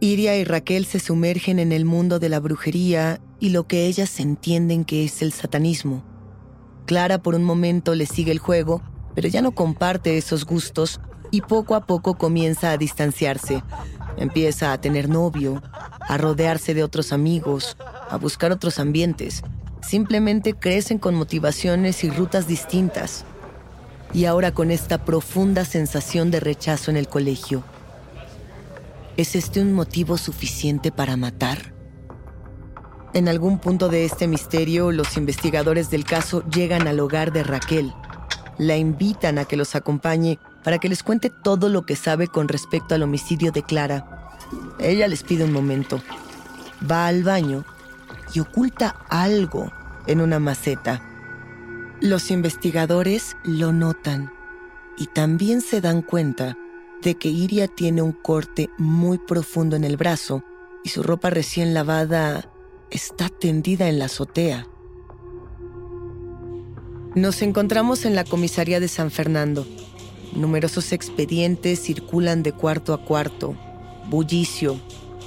Iria 0.00 0.36
y 0.36 0.42
Raquel 0.42 0.84
se 0.84 0.98
sumergen 0.98 1.60
en 1.60 1.70
el 1.70 1.84
mundo 1.84 2.18
de 2.18 2.28
la 2.28 2.40
brujería 2.40 3.20
y 3.38 3.50
lo 3.50 3.68
que 3.68 3.86
ellas 3.86 4.18
entienden 4.18 4.84
que 4.84 5.04
es 5.04 5.22
el 5.22 5.32
satanismo. 5.32 6.02
Clara 6.86 7.22
por 7.22 7.36
un 7.36 7.44
momento 7.44 7.94
le 7.94 8.06
sigue 8.06 8.32
el 8.32 8.40
juego, 8.40 8.82
pero 9.14 9.28
ya 9.28 9.42
no 9.42 9.52
comparte 9.52 10.18
esos 10.18 10.44
gustos 10.44 11.00
y 11.30 11.40
poco 11.42 11.74
a 11.74 11.86
poco 11.86 12.14
comienza 12.14 12.70
a 12.70 12.76
distanciarse. 12.76 13.62
Empieza 14.16 14.72
a 14.72 14.80
tener 14.80 15.08
novio, 15.08 15.62
a 16.00 16.16
rodearse 16.16 16.74
de 16.74 16.84
otros 16.84 17.12
amigos, 17.12 17.76
a 18.10 18.16
buscar 18.16 18.52
otros 18.52 18.78
ambientes. 18.78 19.42
Simplemente 19.82 20.54
crecen 20.54 20.98
con 20.98 21.14
motivaciones 21.14 22.02
y 22.04 22.10
rutas 22.10 22.46
distintas. 22.46 23.24
Y 24.12 24.24
ahora 24.24 24.52
con 24.52 24.70
esta 24.70 25.04
profunda 25.04 25.64
sensación 25.64 26.30
de 26.30 26.40
rechazo 26.40 26.90
en 26.90 26.96
el 26.96 27.08
colegio. 27.08 27.62
¿Es 29.16 29.34
este 29.34 29.60
un 29.60 29.72
motivo 29.72 30.18
suficiente 30.18 30.92
para 30.92 31.16
matar? 31.16 31.74
En 33.14 33.28
algún 33.28 33.58
punto 33.58 33.88
de 33.88 34.04
este 34.04 34.28
misterio, 34.28 34.92
los 34.92 35.16
investigadores 35.16 35.88
del 35.88 36.04
caso 36.04 36.44
llegan 36.50 36.86
al 36.86 37.00
hogar 37.00 37.32
de 37.32 37.42
Raquel. 37.42 37.94
La 38.58 38.76
invitan 38.76 39.38
a 39.38 39.46
que 39.46 39.56
los 39.56 39.74
acompañe 39.74 40.38
para 40.66 40.80
que 40.80 40.88
les 40.88 41.04
cuente 41.04 41.30
todo 41.30 41.68
lo 41.68 41.86
que 41.86 41.94
sabe 41.94 42.26
con 42.26 42.48
respecto 42.48 42.96
al 42.96 43.04
homicidio 43.04 43.52
de 43.52 43.62
Clara. 43.62 44.34
Ella 44.80 45.06
les 45.06 45.22
pide 45.22 45.44
un 45.44 45.52
momento. 45.52 46.02
Va 46.90 47.06
al 47.06 47.22
baño 47.22 47.64
y 48.34 48.40
oculta 48.40 48.96
algo 49.08 49.70
en 50.08 50.20
una 50.20 50.40
maceta. 50.40 51.00
Los 52.00 52.32
investigadores 52.32 53.36
lo 53.44 53.72
notan 53.72 54.32
y 54.98 55.06
también 55.06 55.60
se 55.60 55.80
dan 55.80 56.02
cuenta 56.02 56.58
de 57.00 57.14
que 57.14 57.28
Iria 57.28 57.68
tiene 57.68 58.02
un 58.02 58.10
corte 58.10 58.68
muy 58.76 59.18
profundo 59.18 59.76
en 59.76 59.84
el 59.84 59.96
brazo 59.96 60.42
y 60.82 60.88
su 60.88 61.04
ropa 61.04 61.30
recién 61.30 61.74
lavada 61.74 62.50
está 62.90 63.28
tendida 63.28 63.88
en 63.88 64.00
la 64.00 64.06
azotea. 64.06 64.66
Nos 67.14 67.40
encontramos 67.42 68.04
en 68.04 68.16
la 68.16 68.24
comisaría 68.24 68.80
de 68.80 68.88
San 68.88 69.12
Fernando. 69.12 69.64
Numerosos 70.36 70.92
expedientes 70.92 71.80
circulan 71.80 72.42
de 72.42 72.52
cuarto 72.52 72.92
a 72.92 72.98
cuarto. 72.98 73.56
Bullicio. 74.10 74.78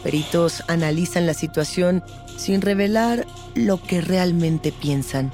Peritos 0.04 0.64
analizan 0.68 1.26
la 1.26 1.34
situación 1.34 2.04
sin 2.38 2.62
revelar 2.62 3.26
lo 3.56 3.82
que 3.82 4.02
realmente 4.02 4.72
piensan. 4.72 5.32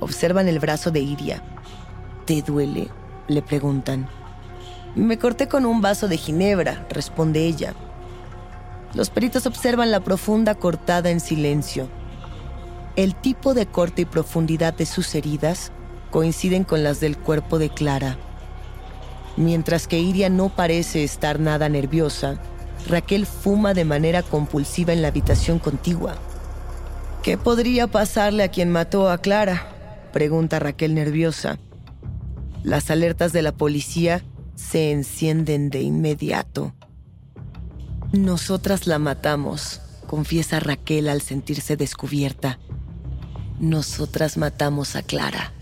Observan 0.00 0.48
el 0.48 0.58
brazo 0.58 0.90
de 0.90 0.98
Iria. 0.98 1.44
¿Te 2.26 2.42
duele? 2.42 2.88
Le 3.28 3.40
preguntan. 3.40 4.08
Me 4.96 5.16
corté 5.16 5.46
con 5.46 5.64
un 5.64 5.80
vaso 5.80 6.08
de 6.08 6.16
ginebra, 6.16 6.88
responde 6.90 7.46
ella. 7.46 7.74
Los 8.94 9.10
peritos 9.10 9.46
observan 9.46 9.92
la 9.92 10.00
profunda 10.00 10.56
cortada 10.56 11.10
en 11.10 11.20
silencio. 11.20 11.88
El 12.96 13.14
tipo 13.14 13.54
de 13.54 13.66
corte 13.66 14.02
y 14.02 14.06
profundidad 14.06 14.74
de 14.74 14.86
sus 14.86 15.14
heridas 15.14 15.70
coinciden 16.10 16.64
con 16.64 16.82
las 16.82 16.98
del 16.98 17.16
cuerpo 17.16 17.60
de 17.60 17.70
Clara. 17.70 18.18
Mientras 19.40 19.88
que 19.88 19.98
Iria 19.98 20.28
no 20.28 20.50
parece 20.50 21.02
estar 21.02 21.40
nada 21.40 21.70
nerviosa, 21.70 22.38
Raquel 22.86 23.24
fuma 23.24 23.72
de 23.72 23.86
manera 23.86 24.22
compulsiva 24.22 24.92
en 24.92 25.00
la 25.00 25.08
habitación 25.08 25.58
contigua. 25.58 26.16
¿Qué 27.22 27.38
podría 27.38 27.86
pasarle 27.86 28.42
a 28.42 28.48
quien 28.48 28.68
mató 28.68 29.08
a 29.08 29.16
Clara? 29.16 29.72
pregunta 30.12 30.58
Raquel 30.58 30.94
nerviosa. 30.94 31.58
Las 32.64 32.90
alertas 32.90 33.32
de 33.32 33.40
la 33.40 33.52
policía 33.52 34.22
se 34.56 34.92
encienden 34.92 35.70
de 35.70 35.80
inmediato. 35.80 36.74
Nosotras 38.12 38.86
la 38.86 38.98
matamos, 38.98 39.80
confiesa 40.06 40.60
Raquel 40.60 41.08
al 41.08 41.22
sentirse 41.22 41.78
descubierta. 41.78 42.58
Nosotras 43.58 44.36
matamos 44.36 44.96
a 44.96 45.02
Clara. 45.02 45.54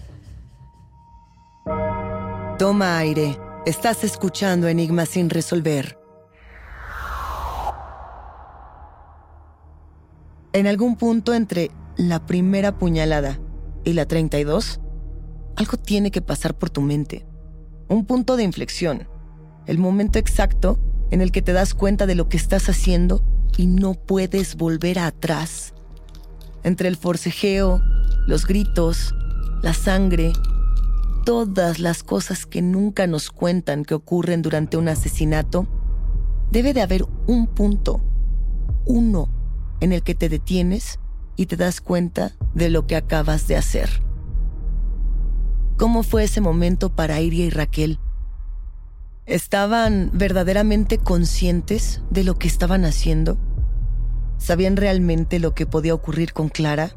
Toma 2.59 2.99
aire. 2.99 3.39
Estás 3.67 4.05
escuchando 4.05 4.69
Enigma 4.69 5.05
sin 5.05 5.29
resolver. 5.29 5.99
En 10.53 10.67
algún 10.67 10.97
punto 10.97 11.35
entre 11.35 11.71
la 11.97 12.25
primera 12.25 12.79
puñalada 12.79 13.39
y 13.85 13.93
la 13.93 14.07
32, 14.07 14.81
algo 15.57 15.77
tiene 15.77 16.11
que 16.11 16.23
pasar 16.23 16.57
por 16.57 16.71
tu 16.71 16.81
mente. 16.81 17.27
Un 17.89 18.07
punto 18.07 18.37
de 18.37 18.45
inflexión. 18.45 19.09
El 19.67 19.79
momento 19.79 20.19
exacto 20.19 20.79
en 21.11 21.21
el 21.21 21.33
que 21.33 21.43
te 21.43 21.53
das 21.53 21.75
cuenta 21.75 22.07
de 22.07 22.15
lo 22.15 22.29
que 22.29 22.37
estás 22.37 22.69
haciendo 22.69 23.23
y 23.57 23.67
no 23.67 23.95
puedes 23.95 24.57
volver 24.57 24.99
atrás. 24.99 25.75
Entre 26.63 26.89
el 26.89 26.97
forcejeo, 26.97 27.83
los 28.27 28.47
gritos, 28.47 29.15
la 29.63 29.75
sangre, 29.75 30.33
todas 31.29 31.79
las 31.79 32.03
cosas 32.05 32.47
que 32.47 32.63
nunca 32.63 33.07
nos 33.07 33.31
cuentan 33.31 33.85
que 33.85 33.93
ocurren 33.93 34.41
durante 34.41 34.79
un 34.79 34.89
asesinato, 34.89 35.67
debe 36.51 36.73
de 36.73 36.81
haber 36.81 37.05
un 37.27 37.47
punto, 37.47 38.01
uno, 38.87 39.29
en 39.81 39.93
el 39.93 40.03
que 40.03 40.15
te 40.15 40.31
detienes 40.31 40.99
y 41.37 41.45
te 41.45 41.59
das 41.59 41.83
cuenta 41.83 42.33
de 42.55 42.71
lo 42.71 42.87
que 42.87 42.97
acabas 42.97 43.47
de 43.47 43.57
hacer. 43.57 43.91
¿Cómo 45.77 46.03
fue 46.03 46.25
ese 46.25 46.41
momento 46.41 46.97
para 46.97 47.21
Iria 47.21 47.45
y 47.45 47.51
Raquel? 47.51 47.99
¿Estaban 49.27 50.11
verdaderamente 50.15 50.97
conscientes 50.97 52.01
de 52.09 52.25
lo 52.25 52.39
que 52.39 52.49
estaban 52.49 52.87
haciendo? 52.87 53.37
¿Sabían 54.39 54.79
realmente 54.79 55.41
lo 55.41 55.55
que 55.55 55.67
podía 55.67 55.93
ocurrir 55.93 56.33
con 56.33 56.49
Clara? 56.49 56.93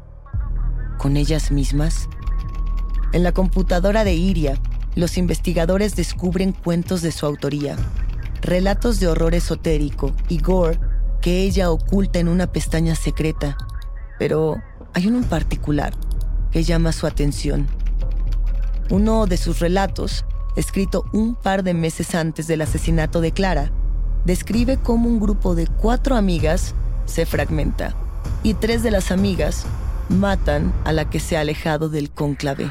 ¿Con 0.96 1.18
ellas 1.18 1.50
mismas? 1.50 2.08
En 3.12 3.22
la 3.22 3.32
computadora 3.32 4.04
de 4.04 4.14
Iria, 4.14 4.58
los 4.94 5.18
investigadores 5.18 5.96
descubren 5.96 6.52
cuentos 6.52 7.02
de 7.02 7.12
su 7.12 7.26
autoría, 7.26 7.76
relatos 8.40 9.00
de 9.00 9.08
horror 9.08 9.34
esotérico 9.34 10.12
y 10.28 10.38
gore 10.38 10.78
que 11.20 11.42
ella 11.42 11.70
oculta 11.70 12.18
en 12.18 12.28
una 12.28 12.52
pestaña 12.52 12.94
secreta. 12.94 13.56
Pero 14.18 14.60
hay 14.94 15.06
uno 15.06 15.18
en 15.18 15.24
particular 15.24 15.94
que 16.50 16.64
llama 16.64 16.92
su 16.92 17.06
atención. 17.06 17.66
Uno 18.90 19.26
de 19.26 19.36
sus 19.36 19.60
relatos 19.60 20.24
escrito 20.56 21.04
un 21.12 21.34
par 21.34 21.62
de 21.62 21.74
meses 21.74 22.14
antes 22.14 22.46
del 22.46 22.62
asesinato 22.62 23.20
de 23.20 23.32
Clara, 23.32 23.70
describe 24.24 24.76
cómo 24.76 25.08
un 25.08 25.20
grupo 25.20 25.54
de 25.54 25.66
cuatro 25.66 26.16
amigas 26.16 26.74
se 27.06 27.26
fragmenta 27.26 27.94
y 28.42 28.54
tres 28.54 28.82
de 28.82 28.90
las 28.90 29.10
amigas 29.10 29.64
matan 30.08 30.72
a 30.84 30.92
la 30.92 31.08
que 31.08 31.20
se 31.20 31.36
ha 31.36 31.40
alejado 31.40 31.88
del 31.88 32.10
cónclave. 32.10 32.70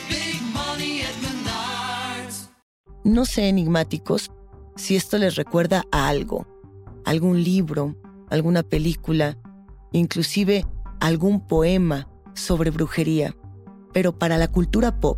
No 3.03 3.25
sé, 3.25 3.49
enigmáticos, 3.49 4.31
si 4.75 4.95
esto 4.95 5.17
les 5.17 5.35
recuerda 5.35 5.85
a 5.91 6.07
algo, 6.07 6.47
algún 7.05 7.43
libro, 7.43 7.95
alguna 8.29 8.63
película, 8.63 9.37
inclusive 9.91 10.65
algún 10.99 11.45
poema 11.47 12.07
sobre 12.33 12.69
brujería. 12.69 13.35
Pero 13.93 14.17
para 14.17 14.37
la 14.37 14.47
cultura 14.47 14.99
pop, 14.99 15.17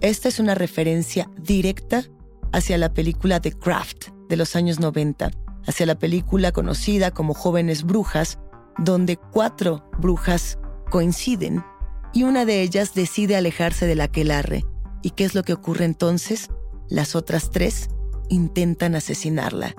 esta 0.00 0.28
es 0.28 0.38
una 0.38 0.54
referencia 0.54 1.30
directa 1.38 2.04
hacia 2.52 2.76
la 2.76 2.92
película 2.92 3.40
The 3.40 3.52
Craft 3.52 4.08
de 4.28 4.36
los 4.36 4.54
años 4.54 4.78
90, 4.78 5.30
hacia 5.66 5.86
la 5.86 5.98
película 5.98 6.52
conocida 6.52 7.10
como 7.10 7.34
Jóvenes 7.34 7.84
Brujas, 7.84 8.38
donde 8.78 9.16
cuatro 9.16 9.90
brujas 9.98 10.58
coinciden 10.90 11.64
y 12.12 12.24
una 12.24 12.44
de 12.44 12.62
ellas 12.62 12.94
decide 12.94 13.36
alejarse 13.36 13.86
del 13.86 14.00
aquelarre. 14.00 14.64
¿Y 15.02 15.10
qué 15.10 15.24
es 15.24 15.34
lo 15.34 15.42
que 15.42 15.52
ocurre 15.52 15.84
entonces? 15.84 16.50
Las 16.92 17.16
otras 17.16 17.50
tres 17.50 17.88
intentan 18.28 18.94
asesinarla. 18.94 19.74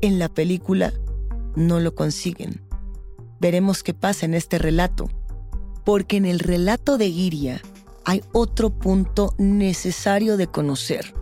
En 0.00 0.18
la 0.18 0.28
película 0.28 0.92
no 1.54 1.78
lo 1.78 1.94
consiguen. 1.94 2.60
Veremos 3.38 3.84
qué 3.84 3.94
pasa 3.94 4.26
en 4.26 4.34
este 4.34 4.58
relato, 4.58 5.08
porque 5.84 6.16
en 6.16 6.26
el 6.26 6.40
relato 6.40 6.98
de 6.98 7.06
Iria 7.06 7.62
hay 8.04 8.24
otro 8.32 8.70
punto 8.70 9.36
necesario 9.38 10.36
de 10.36 10.48
conocer. 10.48 11.14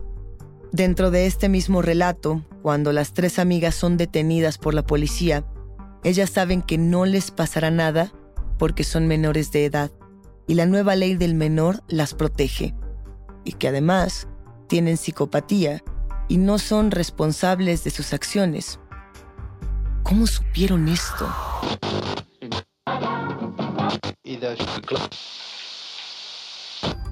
Dentro 0.72 1.10
de 1.10 1.26
este 1.26 1.50
mismo 1.50 1.82
relato, 1.82 2.42
Cuando 2.62 2.92
las 2.92 3.12
tres 3.12 3.38
amigas 3.38 3.74
son 3.74 3.98
detenidas 3.98 4.56
por 4.56 4.72
la 4.72 4.86
policía, 4.86 5.44
ellas 6.02 6.30
saben 6.30 6.62
que 6.62 6.78
no 6.78 7.04
les 7.04 7.30
pasará 7.30 7.70
nada 7.70 8.10
porque 8.58 8.84
son 8.84 9.06
menores 9.06 9.52
de 9.52 9.66
edad 9.66 9.92
y 10.48 10.54
la 10.54 10.64
nueva 10.64 10.96
ley 10.96 11.14
del 11.14 11.34
menor 11.34 11.82
las 11.88 12.14
protege. 12.14 12.74
Y 13.44 13.52
que 13.52 13.68
además 13.68 14.26
tienen 14.66 14.96
psicopatía 14.96 15.82
y 16.28 16.38
no 16.38 16.58
son 16.58 16.90
responsables 16.90 17.84
de 17.84 17.90
sus 17.90 18.12
acciones. 18.12 18.80
¿Cómo 20.02 20.26
supieron 20.26 20.88
esto? 20.88 21.26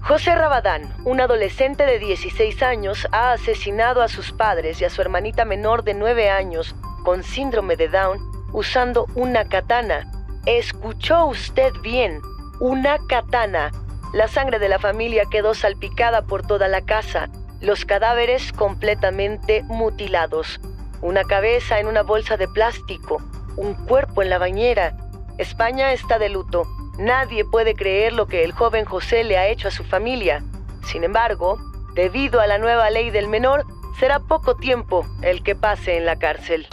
José 0.03 0.35
Rabadán, 0.35 0.95
un 1.05 1.21
adolescente 1.21 1.87
de 1.87 1.99
16 1.99 2.63
años, 2.63 3.07
ha 3.11 3.33
asesinado 3.33 4.03
a 4.03 4.09
sus 4.09 4.33
padres 4.33 4.81
y 4.81 4.85
a 4.85 4.91
su 4.91 5.01
hermanita 5.01 5.45
menor 5.45 5.83
de 5.83 5.95
9 5.95 6.31
años 6.31 6.75
con 7.05 7.23
síndrome 7.23 7.77
de 7.77 7.89
Down 7.89 8.19
usando 8.53 9.07
una 9.15 9.47
katana. 9.47 10.11
Escuchó 10.47 11.27
usted 11.27 11.73
bien, 11.83 12.21
una 12.61 12.99
katana. 13.09 13.71
La 14.13 14.29
sangre 14.29 14.59
de 14.59 14.69
la 14.69 14.79
familia 14.79 15.25
quedó 15.31 15.55
salpicada 15.55 16.23
por 16.23 16.47
toda 16.47 16.69
la 16.69 16.83
casa, 16.83 17.29
los 17.65 17.85
cadáveres 17.85 18.53
completamente 18.53 19.63
mutilados, 19.65 20.61
una 21.01 21.25
cabeza 21.25 21.81
en 21.81 21.87
una 21.87 22.03
bolsa 22.03 22.37
de 22.37 22.47
plástico, 22.47 23.23
un 23.57 23.75
cuerpo 23.75 24.23
en 24.23 24.31
la 24.31 24.39
bañera. 24.39 24.97
España 25.39 25.93
está 25.93 26.19
de 26.19 26.29
luto. 26.29 26.65
Nadie 26.99 27.45
puede 27.45 27.75
creer 27.75 28.13
lo 28.13 28.27
que 28.27 28.45
el 28.45 28.53
joven 28.53 28.85
José 28.85 29.25
le 29.25 29.39
ha 29.39 29.49
hecho 29.49 29.69
a 29.69 29.71
su 29.71 29.83
familia. 29.85 30.45
Sin 30.85 31.05
embargo, 31.05 31.59
debido 31.95 32.41
a 32.41 32.47
la 32.47 32.59
nueva 32.59 32.91
ley 32.91 33.11
del 33.11 33.29
menor, 33.29 33.65
será 33.99 34.21
poco 34.21 34.57
tiempo 34.57 35.07
el 35.23 35.43
que 35.43 35.55
pase 35.55 35.97
en 35.97 36.05
la 36.05 36.17
cárcel. 36.17 36.67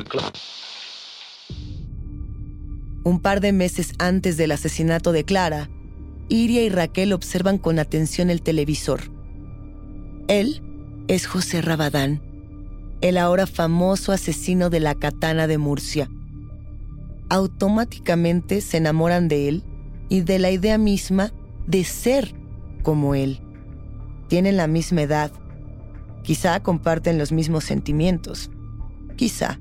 Un 3.04 3.19
par 3.21 3.39
de 3.39 3.51
meses 3.51 3.93
antes 3.97 4.38
del 4.38 4.51
asesinato 4.51 5.12
de 5.12 5.23
Clara, 5.23 5.69
Iria 6.30 6.62
y 6.62 6.69
Raquel 6.69 7.13
observan 7.13 7.58
con 7.58 7.80
atención 7.80 8.30
el 8.30 8.41
televisor. 8.41 9.01
Él 10.27 10.62
es 11.12 11.28
José 11.28 11.62
Rabadán, 11.62 12.21
el 13.02 13.17
ahora 13.17 13.45
famoso 13.45 14.13
asesino 14.13 14.69
de 14.69 14.80
la 14.80 14.95
katana 14.95 15.45
de 15.45 15.58
Murcia. 15.58 16.10
Automáticamente 17.28 18.62
se 18.62 18.78
enamoran 18.78 19.28
de 19.28 19.50
él 19.50 19.63
y 20.08 20.21
de 20.21 20.39
la 20.39 20.52
idea 20.52 20.78
misma 20.78 21.34
de 21.67 21.84
ser 21.84 22.34
como 22.82 23.13
él. 23.13 23.41
Tienen 24.30 24.56
la 24.56 24.67
misma 24.67 25.02
edad. 25.02 25.34
Quizá 26.24 26.63
comparten 26.63 27.17
los 27.17 27.34
mismos 27.34 27.65
sentimientos. 27.65 28.50
Quizá. 29.17 29.60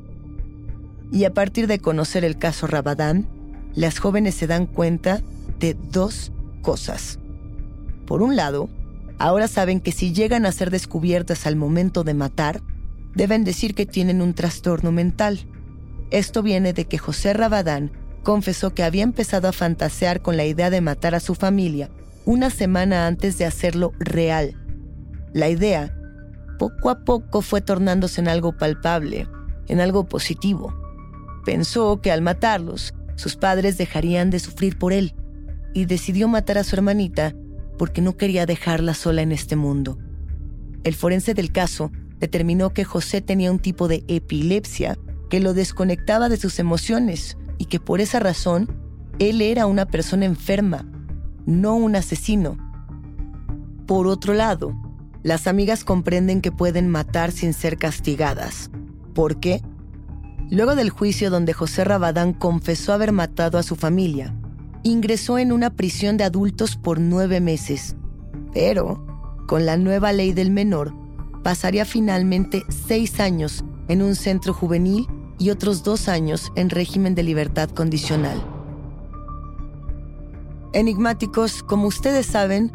Y 1.11 1.25
a 1.25 1.35
partir 1.35 1.67
de 1.67 1.81
conocer 1.81 2.25
el 2.25 2.39
caso 2.39 2.69
Rabadán, 2.69 3.27
las 3.75 3.99
jóvenes 3.99 4.37
se 4.37 4.47
dan 4.47 4.67
cuenta 4.67 5.21
de 5.59 5.75
dos 5.75 6.31
cosas. 6.63 7.19
Por 8.07 8.23
un 8.23 8.37
lado, 8.37 8.69
ahora 9.21 9.49
saben 9.49 9.81
que 9.81 9.93
si 9.93 10.13
llegan 10.13 10.47
a 10.47 10.53
ser 10.53 10.71
descubiertas 10.71 11.47
al 11.47 11.55
momento 11.55 12.05
de 12.05 12.15
matar, 12.15 12.63
deben 13.15 13.45
decir 13.45 13.75
que 13.75 13.85
tienen 13.85 14.23
un 14.23 14.33
trastorno 14.33 14.93
mental. 14.93 15.47
Esto 16.11 16.43
viene 16.43 16.73
de 16.73 16.87
que 16.87 16.97
José 16.97 17.35
Rabadán 17.35 17.93
confesó 18.23 18.73
que 18.73 18.83
había 18.83 19.03
empezado 19.03 19.47
a 19.47 19.53
fantasear 19.53 20.23
con 20.23 20.39
la 20.39 20.47
idea 20.47 20.71
de 20.71 20.81
matar 20.81 21.15
a 21.15 21.21
su 21.21 21.35
familia 21.35 21.91
una 22.25 22.49
semana 22.49 23.07
antes 23.07 23.37
de 23.37 23.45
hacerlo 23.45 23.93
real. 23.99 24.57
La 25.35 25.51
idea, 25.51 25.95
poco 26.59 26.89
a 26.89 27.05
poco, 27.05 27.43
fue 27.43 27.61
tornándose 27.61 28.23
en 28.23 28.29
algo 28.29 28.57
palpable, 28.57 29.29
en 29.69 29.81
algo 29.81 30.09
positivo. 30.09 30.75
Pensó 31.45 32.01
que 32.01 32.11
al 32.11 32.23
matarlos, 32.23 32.95
sus 33.17 33.37
padres 33.37 33.77
dejarían 33.77 34.31
de 34.31 34.39
sufrir 34.39 34.79
por 34.79 34.95
él, 34.95 35.15
y 35.75 35.85
decidió 35.85 36.27
matar 36.27 36.57
a 36.57 36.65
su 36.65 36.75
hermanita 36.75 37.35
porque 37.81 38.03
no 38.03 38.19
quería 38.19 38.45
dejarla 38.45 38.93
sola 38.93 39.23
en 39.23 39.33
este 39.33 39.57
mundo. 39.57 39.97
El 40.85 40.95
forense 40.95 41.33
del 41.33 41.51
caso 41.51 41.91
determinó 42.19 42.75
que 42.75 42.85
José 42.85 43.23
tenía 43.23 43.51
un 43.51 43.59
tipo 43.59 43.89
de 43.89 44.05
epilepsia 44.07 44.99
que 45.31 45.41
lo 45.41 45.55
desconectaba 45.55 46.29
de 46.29 46.37
sus 46.37 46.59
emociones 46.59 47.39
y 47.57 47.65
que 47.65 47.81
por 47.81 48.03
esa 48.03 48.21
razón 48.21 48.69
él 49.19 49.41
era 49.41 49.65
una 49.65 49.87
persona 49.87 50.27
enferma, 50.27 50.85
no 51.47 51.75
un 51.75 51.97
asesino. 51.97 52.59
Por 53.87 54.09
otro 54.09 54.35
lado, 54.35 54.79
las 55.23 55.47
amigas 55.47 55.83
comprenden 55.83 56.43
que 56.43 56.53
pueden 56.53 56.87
matar 56.87 57.33
sin 57.33 57.55
ser 57.55 57.79
castigadas. 57.79 58.71
¿Por 59.15 59.41
qué? 59.41 59.63
Luego 60.51 60.75
del 60.75 60.91
juicio 60.91 61.31
donde 61.31 61.55
José 61.55 61.85
Rabadán 61.85 62.35
confesó 62.35 62.93
haber 62.93 63.13
matado 63.13 63.57
a 63.57 63.63
su 63.63 63.75
familia, 63.75 64.35
ingresó 64.83 65.39
en 65.39 65.53
una 65.53 65.71
prisión 65.71 66.17
de 66.17 66.25
adultos 66.25 66.77
por 66.77 66.99
nueve 67.01 67.41
meses. 67.41 67.97
Pero, 68.53 69.05
con 69.47 69.67
la 69.67 69.77
nueva 69.77 70.13
ley 70.13 70.33
del 70.33 70.51
menor, 70.51 70.95
pasaría 71.43 71.85
finalmente 71.85 72.65
seis 72.69 73.21
años 73.21 73.65
en 73.89 74.03
un 74.03 74.15
centro 74.15 74.53
juvenil 74.53 75.07
y 75.39 75.51
otros 75.51 75.83
dos 75.83 76.09
años 76.09 76.53
en 76.55 76.71
régimen 76.71 77.15
de 77.15 77.23
libertad 77.23 77.71
condicional. 77.71 78.41
Enigmáticos, 80.73 81.63
como 81.63 81.89
ustedes 81.89 82.27
saben, 82.27 82.71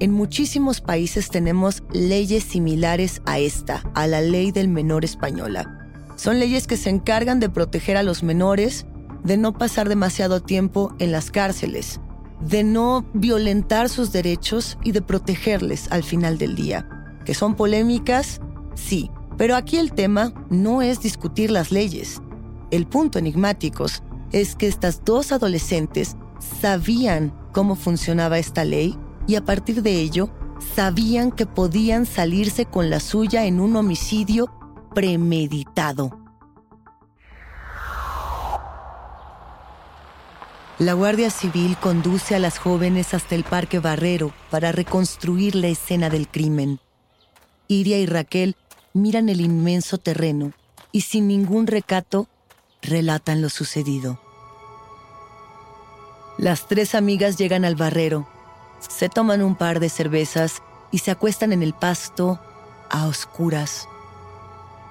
en 0.00 0.10
muchísimos 0.10 0.80
países 0.80 1.30
tenemos 1.30 1.82
leyes 1.92 2.44
similares 2.44 3.22
a 3.24 3.38
esta, 3.38 3.82
a 3.94 4.06
la 4.06 4.20
ley 4.20 4.50
del 4.50 4.68
menor 4.68 5.04
española. 5.04 5.88
Son 6.16 6.40
leyes 6.40 6.66
que 6.66 6.76
se 6.76 6.90
encargan 6.90 7.38
de 7.38 7.48
proteger 7.48 7.96
a 7.96 8.02
los 8.02 8.22
menores, 8.22 8.86
de 9.26 9.36
no 9.36 9.52
pasar 9.52 9.88
demasiado 9.88 10.40
tiempo 10.40 10.94
en 11.00 11.10
las 11.10 11.30
cárceles, 11.30 12.00
de 12.40 12.62
no 12.62 13.04
violentar 13.12 13.88
sus 13.88 14.12
derechos 14.12 14.78
y 14.84 14.92
de 14.92 15.02
protegerles 15.02 15.90
al 15.90 16.04
final 16.04 16.38
del 16.38 16.54
día. 16.54 16.88
¿Que 17.24 17.34
son 17.34 17.56
polémicas? 17.56 18.40
Sí, 18.74 19.10
pero 19.36 19.56
aquí 19.56 19.78
el 19.78 19.92
tema 19.92 20.32
no 20.48 20.80
es 20.80 21.00
discutir 21.00 21.50
las 21.50 21.72
leyes. 21.72 22.22
El 22.70 22.86
punto 22.86 23.18
enigmáticos 23.18 24.02
es 24.30 24.54
que 24.54 24.68
estas 24.68 25.04
dos 25.04 25.32
adolescentes 25.32 26.16
sabían 26.60 27.34
cómo 27.52 27.74
funcionaba 27.74 28.38
esta 28.38 28.64
ley 28.64 28.96
y 29.26 29.34
a 29.34 29.44
partir 29.44 29.82
de 29.82 30.00
ello 30.00 30.30
sabían 30.74 31.32
que 31.32 31.46
podían 31.46 32.06
salirse 32.06 32.64
con 32.64 32.90
la 32.90 33.00
suya 33.00 33.44
en 33.44 33.60
un 33.60 33.74
homicidio 33.74 34.46
premeditado. 34.94 36.25
La 40.78 40.92
Guardia 40.92 41.30
Civil 41.30 41.78
conduce 41.78 42.34
a 42.34 42.38
las 42.38 42.58
jóvenes 42.58 43.14
hasta 43.14 43.34
el 43.34 43.44
Parque 43.44 43.78
Barrero 43.78 44.34
para 44.50 44.72
reconstruir 44.72 45.54
la 45.54 45.68
escena 45.68 46.10
del 46.10 46.28
crimen. 46.28 46.80
Iria 47.66 47.98
y 47.98 48.04
Raquel 48.04 48.56
miran 48.92 49.30
el 49.30 49.40
inmenso 49.40 49.96
terreno 49.96 50.52
y 50.92 51.00
sin 51.00 51.28
ningún 51.28 51.66
recato 51.66 52.28
relatan 52.82 53.40
lo 53.40 53.48
sucedido. 53.48 54.20
Las 56.36 56.68
tres 56.68 56.94
amigas 56.94 57.38
llegan 57.38 57.64
al 57.64 57.74
barrero, 57.74 58.28
se 58.78 59.08
toman 59.08 59.40
un 59.40 59.56
par 59.56 59.80
de 59.80 59.88
cervezas 59.88 60.62
y 60.90 60.98
se 60.98 61.10
acuestan 61.10 61.54
en 61.54 61.62
el 61.62 61.72
pasto 61.72 62.38
a 62.90 63.06
oscuras. 63.06 63.88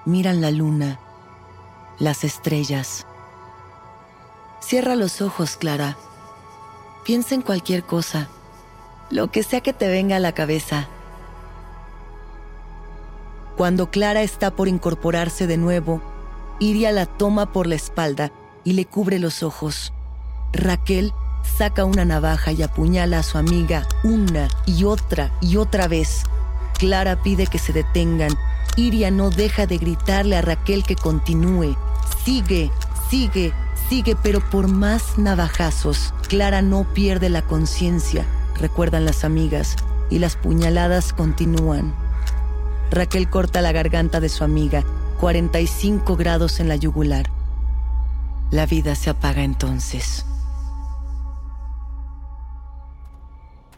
Miran 0.04 0.40
la 0.40 0.50
luna, 0.50 0.98
las 2.00 2.24
estrellas. 2.24 3.06
Cierra 4.66 4.96
los 4.96 5.22
ojos, 5.22 5.56
Clara. 5.56 5.96
Piensa 7.04 7.36
en 7.36 7.42
cualquier 7.42 7.84
cosa, 7.84 8.28
lo 9.10 9.30
que 9.30 9.44
sea 9.44 9.60
que 9.60 9.72
te 9.72 9.86
venga 9.86 10.16
a 10.16 10.18
la 10.18 10.32
cabeza. 10.32 10.88
Cuando 13.56 13.92
Clara 13.92 14.22
está 14.22 14.50
por 14.50 14.66
incorporarse 14.66 15.46
de 15.46 15.56
nuevo, 15.56 16.02
Iria 16.58 16.90
la 16.90 17.06
toma 17.06 17.52
por 17.52 17.68
la 17.68 17.76
espalda 17.76 18.32
y 18.64 18.72
le 18.72 18.86
cubre 18.86 19.20
los 19.20 19.44
ojos. 19.44 19.92
Raquel 20.52 21.12
saca 21.56 21.84
una 21.84 22.04
navaja 22.04 22.50
y 22.50 22.64
apuñala 22.64 23.20
a 23.20 23.22
su 23.22 23.38
amiga 23.38 23.86
una 24.02 24.48
y 24.66 24.82
otra 24.82 25.30
y 25.40 25.58
otra 25.58 25.86
vez. 25.86 26.24
Clara 26.76 27.22
pide 27.22 27.46
que 27.46 27.60
se 27.60 27.72
detengan. 27.72 28.36
Iria 28.74 29.12
no 29.12 29.30
deja 29.30 29.68
de 29.68 29.78
gritarle 29.78 30.36
a 30.36 30.42
Raquel 30.42 30.82
que 30.82 30.96
continúe. 30.96 31.76
Sigue, 32.24 32.72
sigue, 33.08 33.54
sigue, 33.88 34.16
pero 34.22 34.40
por 34.40 34.68
más 34.68 35.18
navajazos, 35.18 36.12
Clara 36.28 36.62
no 36.62 36.84
pierde 36.94 37.28
la 37.28 37.42
conciencia, 37.42 38.24
recuerdan 38.58 39.04
las 39.04 39.24
amigas, 39.24 39.76
y 40.10 40.18
las 40.18 40.36
puñaladas 40.36 41.12
continúan. 41.12 41.94
Raquel 42.90 43.28
corta 43.28 43.60
la 43.60 43.72
garganta 43.72 44.20
de 44.20 44.28
su 44.28 44.44
amiga, 44.44 44.84
45 45.20 46.16
grados 46.16 46.60
en 46.60 46.68
la 46.68 46.76
yugular. 46.76 47.30
La 48.50 48.66
vida 48.66 48.94
se 48.94 49.10
apaga 49.10 49.42
entonces. 49.42 50.24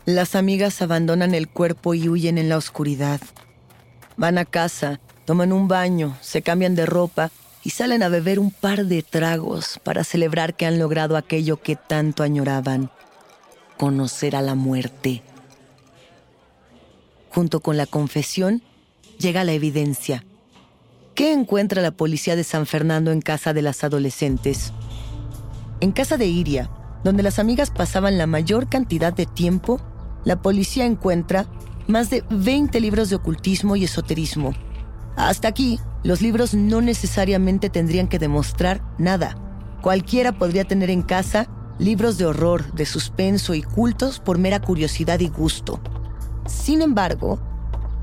Las 0.04 0.34
amigas 0.34 0.80
abandonan 0.82 1.34
el 1.34 1.48
cuerpo 1.48 1.94
y 1.94 2.08
huyen 2.08 2.38
en 2.38 2.48
la 2.48 2.56
oscuridad. 2.56 3.20
Van 4.16 4.38
a 4.38 4.44
casa 4.44 5.00
Toman 5.28 5.52
un 5.52 5.68
baño, 5.68 6.16
se 6.22 6.40
cambian 6.40 6.74
de 6.74 6.86
ropa 6.86 7.30
y 7.68 7.70
salen 7.70 8.02
a 8.02 8.08
beber 8.08 8.38
un 8.38 8.50
par 8.50 8.86
de 8.86 9.02
tragos 9.02 9.78
para 9.84 10.02
celebrar 10.02 10.56
que 10.56 10.64
han 10.64 10.78
logrado 10.78 11.18
aquello 11.18 11.60
que 11.60 11.76
tanto 11.76 12.22
añoraban, 12.22 12.90
conocer 13.76 14.36
a 14.36 14.40
la 14.40 14.54
muerte. 14.54 15.22
Junto 17.28 17.60
con 17.60 17.76
la 17.76 17.84
confesión 17.84 18.62
llega 19.18 19.44
la 19.44 19.52
evidencia. 19.52 20.24
¿Qué 21.14 21.30
encuentra 21.30 21.82
la 21.82 21.90
policía 21.90 22.36
de 22.36 22.44
San 22.44 22.64
Fernando 22.64 23.12
en 23.12 23.20
casa 23.20 23.52
de 23.52 23.60
las 23.60 23.84
adolescentes? 23.84 24.72
En 25.80 25.92
casa 25.92 26.16
de 26.16 26.24
Iria, 26.24 26.70
donde 27.04 27.22
las 27.22 27.38
amigas 27.38 27.70
pasaban 27.70 28.16
la 28.16 28.26
mayor 28.26 28.70
cantidad 28.70 29.12
de 29.12 29.26
tiempo, 29.26 29.78
la 30.24 30.40
policía 30.40 30.86
encuentra 30.86 31.44
más 31.86 32.08
de 32.08 32.24
20 32.30 32.80
libros 32.80 33.10
de 33.10 33.16
ocultismo 33.16 33.76
y 33.76 33.84
esoterismo. 33.84 34.54
Hasta 35.16 35.48
aquí, 35.48 35.78
los 36.04 36.22
libros 36.22 36.54
no 36.54 36.80
necesariamente 36.80 37.70
tendrían 37.70 38.08
que 38.08 38.18
demostrar 38.18 38.82
nada. 38.98 39.36
Cualquiera 39.82 40.32
podría 40.32 40.64
tener 40.64 40.90
en 40.90 41.02
casa 41.02 41.48
libros 41.78 42.18
de 42.18 42.26
horror, 42.26 42.72
de 42.72 42.86
suspenso 42.86 43.54
y 43.54 43.62
cultos 43.62 44.18
por 44.20 44.38
mera 44.38 44.60
curiosidad 44.60 45.20
y 45.20 45.28
gusto. 45.28 45.80
Sin 46.46 46.82
embargo, 46.82 47.38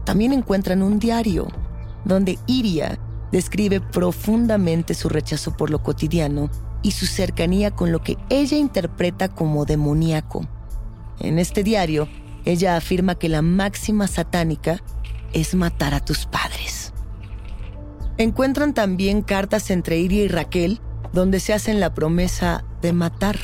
también 0.05 0.33
encuentran 0.33 0.81
un 0.81 0.99
diario 0.99 1.47
donde 2.05 2.37
Iria 2.47 2.99
describe 3.31 3.81
profundamente 3.81 4.93
su 4.93 5.09
rechazo 5.09 5.57
por 5.57 5.69
lo 5.69 5.83
cotidiano 5.83 6.49
y 6.83 6.91
su 6.91 7.05
cercanía 7.05 7.71
con 7.71 7.91
lo 7.91 8.01
que 8.01 8.17
ella 8.29 8.57
interpreta 8.57 9.29
como 9.29 9.65
demoníaco. 9.65 10.47
En 11.19 11.39
este 11.39 11.63
diario, 11.63 12.07
ella 12.45 12.77
afirma 12.77 13.15
que 13.15 13.27
la 13.27 13.41
máxima 13.41 14.07
satánica 14.07 14.81
es 15.33 15.55
matar 15.55 15.93
a 15.93 16.05
tus 16.05 16.25
padres. 16.27 16.64
Encuentran 18.17 18.73
también 18.73 19.21
cartas 19.21 19.69
entre 19.71 19.97
Iria 19.97 20.23
y 20.23 20.27
Raquel 20.27 20.79
donde 21.15 21.39
se 21.39 21.53
hacen 21.53 21.79
la 21.79 21.93
promesa 21.93 22.65
de 22.81 22.93
matar. 22.93 23.39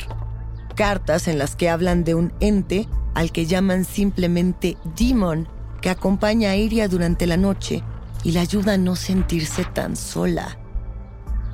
Cartas 0.76 1.26
en 1.26 1.38
las 1.38 1.56
que 1.56 1.68
hablan 1.70 2.04
de 2.04 2.14
un 2.14 2.32
ente 2.38 2.86
al 3.14 3.32
que 3.32 3.46
llaman 3.46 3.84
simplemente 3.84 4.76
Demon, 4.96 5.48
que 5.80 5.90
acompaña 5.90 6.50
a 6.50 6.56
Iria 6.56 6.86
durante 6.86 7.26
la 7.26 7.36
noche 7.36 7.82
y 8.22 8.32
la 8.32 8.42
ayuda 8.42 8.74
a 8.74 8.78
no 8.78 8.94
sentirse 8.94 9.64
tan 9.64 9.96
sola. 9.96 10.58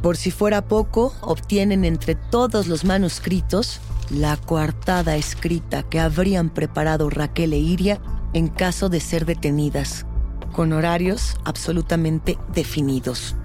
Por 0.02 0.16
si 0.16 0.30
fuera 0.30 0.66
poco, 0.66 1.14
obtienen 1.20 1.84
entre 1.84 2.14
todos 2.14 2.66
los 2.66 2.84
manuscritos 2.84 3.80
la 4.10 4.36
coartada 4.36 5.16
escrita 5.16 5.82
que 5.82 6.00
habrían 6.00 6.50
preparado 6.50 7.10
Raquel 7.10 7.52
e 7.52 7.58
Iria 7.58 8.00
en 8.32 8.48
caso 8.48 8.88
de 8.88 9.00
ser 9.00 9.24
detenidas, 9.24 10.04
con 10.58 10.72
horarios 10.72 11.36
absolutamente 11.44 12.36
definidos. 12.52 13.36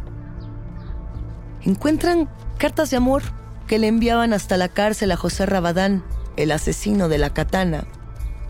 Encuentran 1.61 2.27
cartas 2.57 2.89
de 2.89 2.97
amor 2.97 3.21
que 3.67 3.77
le 3.77 3.87
enviaban 3.87 4.33
hasta 4.33 4.57
la 4.57 4.67
cárcel 4.67 5.11
a 5.11 5.15
José 5.15 5.45
Rabadán, 5.45 6.03
el 6.37 6.51
asesino 6.51 7.09
de 7.09 7.19
la 7.19 7.31
katana, 7.31 7.85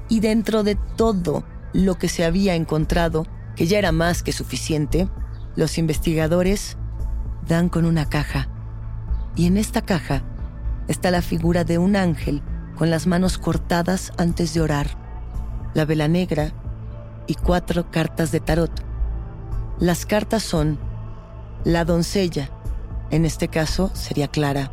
y 0.08 0.21
dentro 0.21 0.63
de 0.63 0.76
todo 0.95 1.43
lo 1.73 1.95
que 1.95 2.08
se 2.08 2.23
había 2.23 2.56
encontrado, 2.56 3.28
que 3.58 3.67
ya 3.67 3.80
era 3.80 3.91
más 3.91 4.23
que 4.23 4.32
suficiente, 4.32 5.10
los 5.58 5.78
investigadores 5.78 6.78
dan 7.45 7.67
con 7.67 7.84
una 7.84 8.08
caja. 8.08 8.47
Y 9.36 9.45
en 9.47 9.58
esta 9.58 9.82
caja 9.82 10.23
está 10.88 11.12
la 11.12 11.21
figura 11.21 11.65
de 11.65 11.80
un 11.80 11.97
ángel 11.97 12.41
con 12.78 12.89
las 12.89 13.08
manos 13.08 13.38
cortadas 13.38 14.13
antes 14.17 14.54
de 14.54 14.62
orar, 14.62 14.88
la 15.73 15.84
vela 15.84 16.08
negra 16.08 16.54
y 17.27 17.36
cuatro 17.36 17.89
cartas 17.91 18.31
de 18.31 18.39
tarot. 18.39 18.71
Las 19.79 20.05
cartas 20.05 20.43
son 20.43 20.77
la 21.63 21.86
doncella, 21.86 22.49
en 23.12 23.25
este 23.25 23.47
caso 23.47 23.91
sería 23.93 24.27
Clara. 24.27 24.71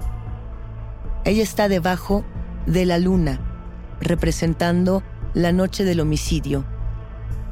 Ella 1.24 1.42
está 1.42 1.68
debajo 1.68 2.24
de 2.66 2.86
la 2.86 2.98
luna, 2.98 3.40
representando 4.00 5.02
la 5.34 5.52
noche 5.52 5.84
del 5.84 6.00
homicidio. 6.00 6.64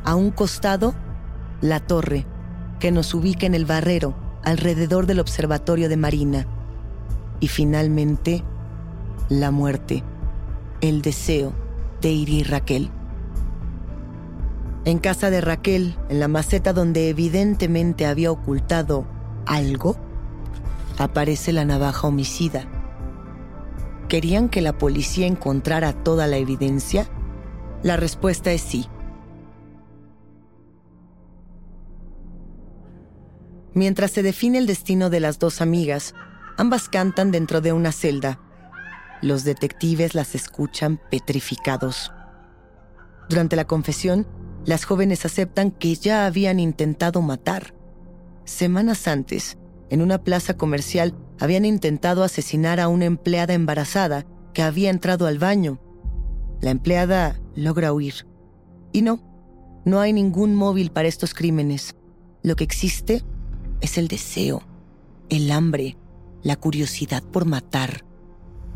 A 0.04 0.14
un 0.14 0.30
costado, 0.30 0.94
la 1.60 1.80
torre, 1.80 2.26
que 2.80 2.90
nos 2.90 3.14
ubica 3.14 3.46
en 3.46 3.54
el 3.54 3.66
barrero, 3.66 4.14
alrededor 4.44 5.06
del 5.06 5.20
observatorio 5.20 5.88
de 5.88 5.96
Marina. 5.96 6.46
Y 7.40 7.48
finalmente, 7.48 8.42
la 9.28 9.50
muerte, 9.50 10.02
el 10.80 11.02
deseo 11.02 11.52
de 12.00 12.10
Iri 12.10 12.42
Raquel. 12.42 12.90
En 14.84 14.98
casa 14.98 15.30
de 15.30 15.40
Raquel, 15.40 15.96
en 16.08 16.20
la 16.20 16.28
maceta 16.28 16.72
donde 16.72 17.08
evidentemente 17.08 18.06
había 18.06 18.30
ocultado 18.30 19.06
algo, 19.46 19.96
aparece 20.98 21.52
la 21.52 21.64
navaja 21.64 22.06
homicida. 22.06 22.66
¿Querían 24.08 24.48
que 24.48 24.62
la 24.62 24.78
policía 24.78 25.26
encontrara 25.26 25.92
toda 25.92 26.26
la 26.26 26.38
evidencia? 26.38 27.06
La 27.82 27.96
respuesta 27.96 28.50
es 28.52 28.62
sí. 28.62 28.86
Mientras 33.74 34.10
se 34.10 34.22
define 34.22 34.58
el 34.58 34.66
destino 34.66 35.10
de 35.10 35.20
las 35.20 35.38
dos 35.38 35.60
amigas, 35.60 36.14
ambas 36.56 36.88
cantan 36.88 37.30
dentro 37.30 37.60
de 37.60 37.72
una 37.72 37.92
celda. 37.92 38.40
Los 39.20 39.44
detectives 39.44 40.14
las 40.14 40.34
escuchan 40.34 41.00
petrificados. 41.10 42.10
Durante 43.28 43.56
la 43.56 43.66
confesión, 43.66 44.26
las 44.68 44.84
jóvenes 44.84 45.24
aceptan 45.24 45.70
que 45.70 45.94
ya 45.94 46.26
habían 46.26 46.60
intentado 46.60 47.22
matar. 47.22 47.72
Semanas 48.44 49.08
antes, 49.08 49.56
en 49.88 50.02
una 50.02 50.22
plaza 50.22 50.58
comercial, 50.58 51.14
habían 51.40 51.64
intentado 51.64 52.22
asesinar 52.22 52.78
a 52.78 52.88
una 52.88 53.06
empleada 53.06 53.54
embarazada 53.54 54.26
que 54.52 54.60
había 54.60 54.90
entrado 54.90 55.26
al 55.26 55.38
baño. 55.38 55.80
La 56.60 56.70
empleada 56.70 57.40
logra 57.54 57.94
huir. 57.94 58.26
Y 58.92 59.00
no, 59.00 59.22
no 59.86 60.00
hay 60.00 60.12
ningún 60.12 60.54
móvil 60.54 60.90
para 60.90 61.08
estos 61.08 61.32
crímenes. 61.32 61.96
Lo 62.42 62.54
que 62.54 62.64
existe 62.64 63.24
es 63.80 63.96
el 63.96 64.06
deseo, 64.06 64.60
el 65.30 65.50
hambre, 65.50 65.96
la 66.42 66.56
curiosidad 66.56 67.22
por 67.22 67.46
matar. 67.46 68.04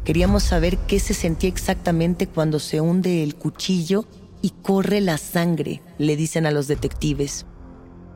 Queríamos 0.04 0.42
saber 0.42 0.78
qué 0.78 0.98
se 1.00 1.12
sentía 1.12 1.50
exactamente 1.50 2.26
cuando 2.26 2.60
se 2.60 2.80
hunde 2.80 3.22
el 3.22 3.34
cuchillo 3.34 4.06
y 4.42 4.50
corre 4.50 5.00
la 5.00 5.16
sangre, 5.16 5.80
le 5.98 6.16
dicen 6.16 6.44
a 6.44 6.50
los 6.50 6.66
detectives. 6.66 7.46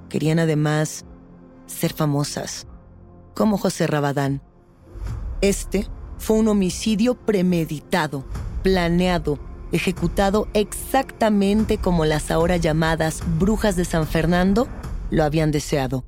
Querían 0.09 0.39
además 0.39 1.07
ser 1.67 1.93
famosas, 1.93 2.67
como 3.35 3.57
José 3.57 3.87
Rabadán. 3.87 4.43
Este 5.41 5.87
fue 6.19 6.37
un 6.37 6.49
homicidio 6.49 7.15
premeditado, 7.15 8.25
planeado, 8.63 9.39
ejecutado 9.73 10.49
exactamente 10.53 11.79
como 11.79 12.05
las 12.05 12.31
ahora 12.31 12.57
llamadas 12.57 13.23
brujas 13.39 13.77
de 13.77 13.85
San 13.85 14.07
Fernando 14.07 14.69
lo 15.11 15.25
habían 15.25 15.51
deseado. 15.53 16.05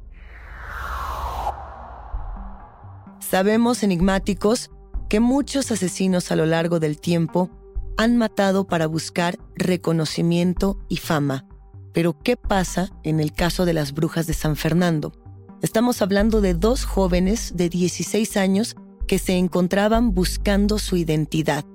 Sabemos, 3.21 3.83
enigmáticos, 3.83 4.71
que 5.09 5.21
muchos 5.21 5.71
asesinos 5.71 6.33
a 6.33 6.37
lo 6.37 6.47
largo 6.47 6.81
del 6.81 6.99
tiempo 6.99 7.51
han 7.99 8.17
matado 8.17 8.67
para 8.67 8.87
buscar 8.87 9.39
reconocimiento 9.55 10.79
y 10.89 10.97
fama. 10.97 11.47
Pero 11.93 12.19
¿qué 12.19 12.39
pasa 12.39 12.91
en 13.03 13.21
el 13.21 13.35
caso 13.35 13.67
de 13.67 13.75
las 13.75 13.93
brujas 13.93 14.27
de 14.27 14.33
San 14.33 14.57
Fernando? 14.57 15.13
Estamos 15.61 16.01
hablando 16.01 16.41
de 16.41 16.55
dos 16.55 16.87
jóvenes 16.87 17.53
de 17.55 17.69
16 17.69 18.39
años 18.39 18.75
que 19.07 19.19
se 19.19 19.37
encontraban 19.37 20.15
buscando 20.15 20.79
su 20.79 20.97
identidad. 20.97 21.67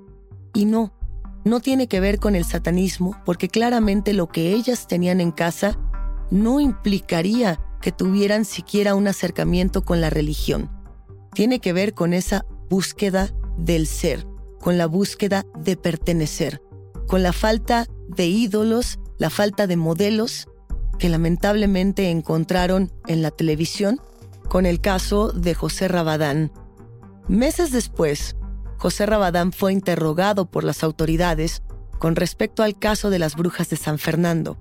Y 0.52 0.64
no, 0.64 0.92
no 1.44 1.60
tiene 1.60 1.86
que 1.86 2.00
ver 2.00 2.18
con 2.18 2.34
el 2.34 2.44
satanismo, 2.44 3.16
porque 3.24 3.48
claramente 3.48 4.12
lo 4.12 4.28
que 4.28 4.52
ellas 4.54 4.88
tenían 4.88 5.20
en 5.20 5.30
casa 5.30 5.78
no 6.32 6.58
implicaría 6.58 7.60
que 7.80 7.92
tuvieran 7.92 8.44
siquiera 8.44 8.96
un 8.96 9.06
acercamiento 9.06 9.84
con 9.84 10.00
la 10.00 10.10
religión 10.10 10.70
tiene 11.34 11.58
que 11.58 11.72
ver 11.74 11.92
con 11.92 12.14
esa 12.14 12.46
búsqueda 12.70 13.30
del 13.58 13.86
ser, 13.86 14.26
con 14.64 14.78
la 14.78 14.86
búsqueda 14.86 15.44
de 15.58 15.76
pertenecer, 15.76 16.62
con 17.06 17.22
la 17.22 17.34
falta 17.34 17.86
de 18.08 18.24
ídolos, 18.24 18.98
la 19.18 19.28
falta 19.28 19.66
de 19.66 19.76
modelos 19.76 20.48
que 20.98 21.10
lamentablemente 21.10 22.10
encontraron 22.10 22.90
en 23.06 23.20
la 23.20 23.30
televisión 23.30 24.00
con 24.48 24.64
el 24.64 24.80
caso 24.80 25.32
de 25.32 25.52
José 25.52 25.86
Rabadán. 25.88 26.50
Meses 27.28 27.72
después, 27.72 28.36
José 28.78 29.04
Rabadán 29.04 29.52
fue 29.52 29.70
interrogado 29.70 30.50
por 30.50 30.64
las 30.64 30.82
autoridades 30.82 31.62
con 31.98 32.16
respecto 32.16 32.62
al 32.62 32.78
caso 32.78 33.10
de 33.10 33.18
las 33.18 33.36
brujas 33.36 33.68
de 33.68 33.76
San 33.76 33.98
Fernando. 33.98 34.56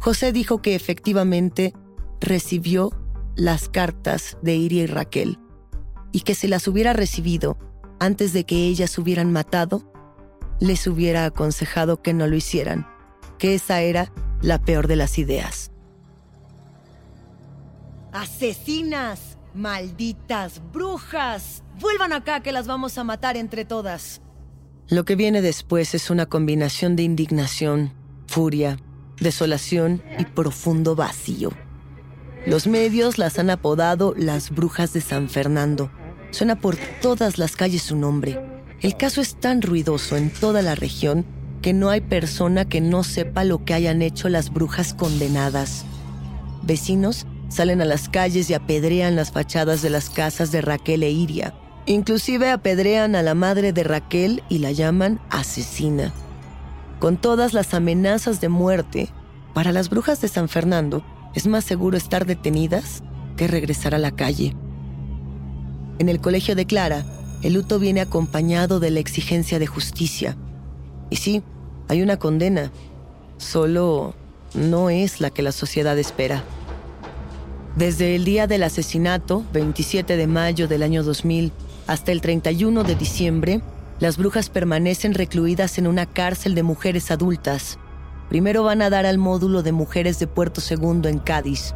José 0.00 0.32
dijo 0.32 0.60
que 0.60 0.74
efectivamente 0.74 1.74
recibió 2.20 2.90
las 3.36 3.68
cartas 3.68 4.36
de 4.42 4.56
Iria 4.56 4.82
y 4.82 4.86
Raquel, 4.86 5.38
y 6.10 6.22
que 6.22 6.34
si 6.34 6.48
las 6.48 6.66
hubiera 6.66 6.92
recibido 6.92 7.56
antes 7.98 8.32
de 8.32 8.44
que 8.44 8.66
ellas 8.66 8.98
hubieran 8.98 9.32
matado, 9.32 9.90
les 10.60 10.86
hubiera 10.86 11.24
aconsejado 11.24 12.02
que 12.02 12.14
no 12.14 12.26
lo 12.26 12.36
hicieran, 12.36 12.86
que 13.38 13.54
esa 13.54 13.80
era 13.80 14.12
la 14.40 14.60
peor 14.60 14.86
de 14.86 14.96
las 14.96 15.18
ideas. 15.18 15.70
¡Asesinas! 18.12 19.36
¡Malditas 19.54 20.60
brujas! 20.72 21.62
Vuelvan 21.80 22.12
acá 22.12 22.40
que 22.40 22.52
las 22.52 22.66
vamos 22.66 22.96
a 22.98 23.04
matar 23.04 23.36
entre 23.36 23.64
todas. 23.64 24.20
Lo 24.88 25.04
que 25.04 25.16
viene 25.16 25.42
después 25.42 25.94
es 25.94 26.10
una 26.10 26.26
combinación 26.26 26.96
de 26.96 27.02
indignación, 27.02 27.92
furia, 28.26 28.78
desolación 29.20 30.02
y 30.18 30.24
profundo 30.24 30.94
vacío. 30.94 31.50
Los 32.46 32.66
medios 32.66 33.18
las 33.18 33.38
han 33.38 33.50
apodado 33.50 34.14
las 34.16 34.50
brujas 34.50 34.92
de 34.92 35.00
San 35.00 35.28
Fernando. 35.28 35.90
Suena 36.36 36.56
por 36.56 36.76
todas 37.00 37.38
las 37.38 37.56
calles 37.56 37.80
su 37.80 37.96
nombre. 37.96 38.38
El 38.82 38.98
caso 38.98 39.22
es 39.22 39.36
tan 39.36 39.62
ruidoso 39.62 40.18
en 40.18 40.28
toda 40.28 40.60
la 40.60 40.74
región 40.74 41.24
que 41.62 41.72
no 41.72 41.88
hay 41.88 42.02
persona 42.02 42.66
que 42.66 42.82
no 42.82 43.04
sepa 43.04 43.42
lo 43.42 43.64
que 43.64 43.72
hayan 43.72 44.02
hecho 44.02 44.28
las 44.28 44.52
brujas 44.52 44.92
condenadas. 44.92 45.86
Vecinos 46.62 47.26
salen 47.48 47.80
a 47.80 47.86
las 47.86 48.10
calles 48.10 48.50
y 48.50 48.54
apedrean 48.54 49.16
las 49.16 49.32
fachadas 49.32 49.80
de 49.80 49.88
las 49.88 50.10
casas 50.10 50.52
de 50.52 50.60
Raquel 50.60 51.04
e 51.04 51.10
Iria. 51.10 51.54
Inclusive 51.86 52.50
apedrean 52.50 53.16
a 53.16 53.22
la 53.22 53.34
madre 53.34 53.72
de 53.72 53.84
Raquel 53.84 54.42
y 54.50 54.58
la 54.58 54.72
llaman 54.72 55.22
asesina. 55.30 56.12
Con 56.98 57.16
todas 57.16 57.54
las 57.54 57.72
amenazas 57.72 58.42
de 58.42 58.50
muerte, 58.50 59.08
para 59.54 59.72
las 59.72 59.88
brujas 59.88 60.20
de 60.20 60.28
San 60.28 60.50
Fernando 60.50 61.02
es 61.34 61.46
más 61.46 61.64
seguro 61.64 61.96
estar 61.96 62.26
detenidas 62.26 63.02
que 63.38 63.48
regresar 63.48 63.94
a 63.94 63.98
la 63.98 64.10
calle. 64.10 64.54
En 65.98 66.08
el 66.08 66.20
colegio 66.20 66.54
de 66.54 66.66
Clara, 66.66 67.04
el 67.42 67.54
luto 67.54 67.78
viene 67.78 68.00
acompañado 68.00 68.80
de 68.80 68.90
la 68.90 69.00
exigencia 69.00 69.58
de 69.58 69.66
justicia. 69.66 70.36
Y 71.10 71.16
sí, 71.16 71.42
hay 71.88 72.02
una 72.02 72.18
condena, 72.18 72.70
solo 73.38 74.14
no 74.54 74.90
es 74.90 75.20
la 75.20 75.30
que 75.30 75.42
la 75.42 75.52
sociedad 75.52 75.98
espera. 75.98 76.42
Desde 77.76 78.14
el 78.14 78.24
día 78.24 78.46
del 78.46 78.62
asesinato, 78.62 79.44
27 79.52 80.16
de 80.16 80.26
mayo 80.26 80.68
del 80.68 80.82
año 80.82 81.02
2000, 81.02 81.52
hasta 81.86 82.12
el 82.12 82.20
31 82.20 82.84
de 82.84 82.94
diciembre, 82.94 83.60
las 83.98 84.18
brujas 84.18 84.50
permanecen 84.50 85.14
recluidas 85.14 85.78
en 85.78 85.86
una 85.86 86.04
cárcel 86.06 86.54
de 86.54 86.62
mujeres 86.62 87.10
adultas. 87.10 87.78
Primero 88.28 88.64
van 88.64 88.82
a 88.82 88.90
dar 88.90 89.06
al 89.06 89.18
módulo 89.18 89.62
de 89.62 89.72
mujeres 89.72 90.18
de 90.18 90.26
Puerto 90.26 90.60
Segundo 90.60 91.08
en 91.08 91.18
Cádiz, 91.18 91.74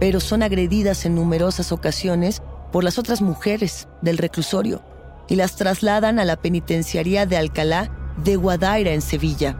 pero 0.00 0.20
son 0.20 0.42
agredidas 0.42 1.04
en 1.04 1.14
numerosas 1.14 1.70
ocasiones 1.70 2.42
por 2.72 2.82
las 2.82 2.98
otras 2.98 3.20
mujeres 3.20 3.86
del 4.00 4.18
reclusorio 4.18 4.82
y 5.28 5.36
las 5.36 5.56
trasladan 5.56 6.18
a 6.18 6.24
la 6.24 6.36
penitenciaría 6.36 7.26
de 7.26 7.36
Alcalá 7.36 7.90
de 8.16 8.36
Guadaira 8.36 8.92
en 8.92 9.02
Sevilla. 9.02 9.56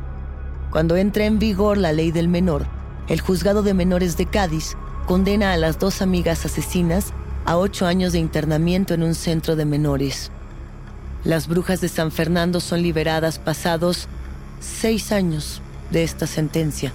Cuando 0.71 0.97
entra 0.97 1.25
en 1.25 1.39
vigor 1.39 1.77
la 1.77 1.93
ley 1.93 2.11
del 2.11 2.29
menor, 2.29 2.67
el 3.09 3.21
juzgado 3.21 3.63
de 3.63 3.75
menores 3.75 4.17
de 4.17 4.27
Cádiz 4.27 4.77
condena 5.07 5.53
a 5.53 5.57
las 5.57 5.79
dos 5.79 6.03
amigas 6.03 6.45
asesinas 6.47 7.13
a 7.45 7.57
ocho 7.57 7.87
años 7.87 8.13
de 8.13 8.19
internamiento 8.19 8.95
en 8.95 9.03
un 9.03 9.15
centro 9.15 9.57
de 9.57 9.65
menores. 9.65 10.31
Las 11.25 11.47
brujas 11.49 11.81
de 11.81 11.89
San 11.89 12.11
Fernando 12.11 12.61
son 12.61 12.83
liberadas 12.83 13.39
pasados 13.39 14.09
seis 14.61 15.13
años 15.13 15.61
de 15.91 16.03
esta 16.03 16.27
sentencia. 16.27 16.93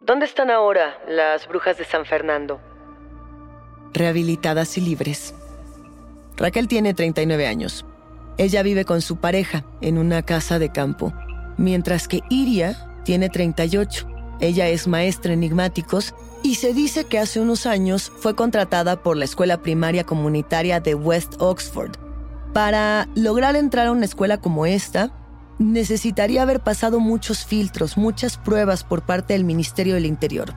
¿Dónde 0.00 0.24
están 0.26 0.50
ahora 0.50 0.98
las 1.06 1.46
brujas 1.46 1.76
de 1.76 1.84
San 1.84 2.06
Fernando? 2.06 2.60
Rehabilitadas 3.92 4.76
y 4.78 4.80
libres. 4.80 5.34
Raquel 6.36 6.68
tiene 6.68 6.94
39 6.94 7.46
años. 7.46 7.84
Ella 8.36 8.62
vive 8.62 8.84
con 8.84 9.00
su 9.02 9.16
pareja 9.16 9.64
en 9.80 9.98
una 9.98 10.22
casa 10.22 10.58
de 10.58 10.70
campo, 10.70 11.12
mientras 11.56 12.06
que 12.06 12.20
Iria 12.30 12.88
tiene 13.04 13.28
38. 13.28 14.06
Ella 14.40 14.68
es 14.68 14.86
maestra 14.86 15.32
enigmáticos 15.32 16.14
y 16.42 16.54
se 16.54 16.72
dice 16.72 17.04
que 17.04 17.18
hace 17.18 17.40
unos 17.40 17.66
años 17.66 18.12
fue 18.20 18.36
contratada 18.36 19.02
por 19.02 19.16
la 19.16 19.24
escuela 19.24 19.60
primaria 19.62 20.04
comunitaria 20.04 20.78
de 20.78 20.94
West 20.94 21.34
Oxford. 21.40 21.96
Para 22.52 23.08
lograr 23.16 23.56
entrar 23.56 23.88
a 23.88 23.92
una 23.92 24.04
escuela 24.04 24.38
como 24.38 24.64
esta, 24.64 25.10
necesitaría 25.58 26.42
haber 26.42 26.60
pasado 26.60 27.00
muchos 27.00 27.44
filtros, 27.44 27.96
muchas 27.96 28.36
pruebas 28.36 28.84
por 28.84 29.02
parte 29.02 29.34
del 29.34 29.44
Ministerio 29.44 29.94
del 29.94 30.06
Interior. 30.06 30.54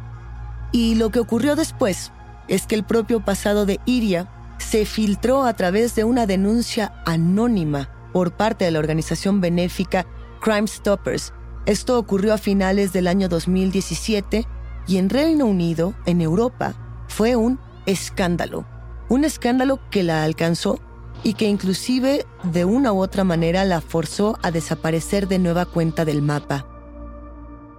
Y 0.72 0.96
lo 0.96 1.10
que 1.10 1.20
ocurrió 1.20 1.56
después 1.56 2.12
es 2.52 2.68
que 2.68 2.76
el 2.76 2.84
propio 2.84 3.24
pasado 3.24 3.66
de 3.66 3.80
Iria 3.86 4.30
se 4.58 4.86
filtró 4.86 5.46
a 5.46 5.54
través 5.54 5.96
de 5.96 6.04
una 6.04 6.28
denuncia 6.28 6.94
anónima 7.06 7.90
por 8.12 8.34
parte 8.34 8.66
de 8.66 8.72
la 8.72 8.80
organización 8.80 9.40
benéfica 9.40 10.06
Crime 10.42 10.68
Stoppers. 10.68 11.34
Esto 11.66 11.98
ocurrió 11.98 12.34
a 12.34 12.38
finales 12.38 12.92
del 12.92 13.08
año 13.08 13.30
2017 13.30 14.46
y 14.86 14.98
en 14.98 15.10
Reino 15.10 15.46
Unido, 15.46 15.94
en 16.06 16.20
Europa, 16.20 16.74
fue 17.08 17.38
un 17.38 17.58
escándalo. 17.86 18.66
Un 19.08 19.24
escándalo 19.24 19.80
que 19.90 20.04
la 20.04 20.24
alcanzó 20.24 20.78
y 21.24 21.36
que 21.36 21.46
inclusive 21.46 22.26
de 22.44 22.66
una 22.66 22.92
u 22.92 23.02
otra 23.02 23.24
manera 23.24 23.64
la 23.64 23.80
forzó 23.80 24.38
a 24.44 24.52
desaparecer 24.52 25.30
de 25.30 25.40
nueva 25.40 25.66
cuenta 25.66 26.04
del 26.04 26.22
mapa. 26.22 26.68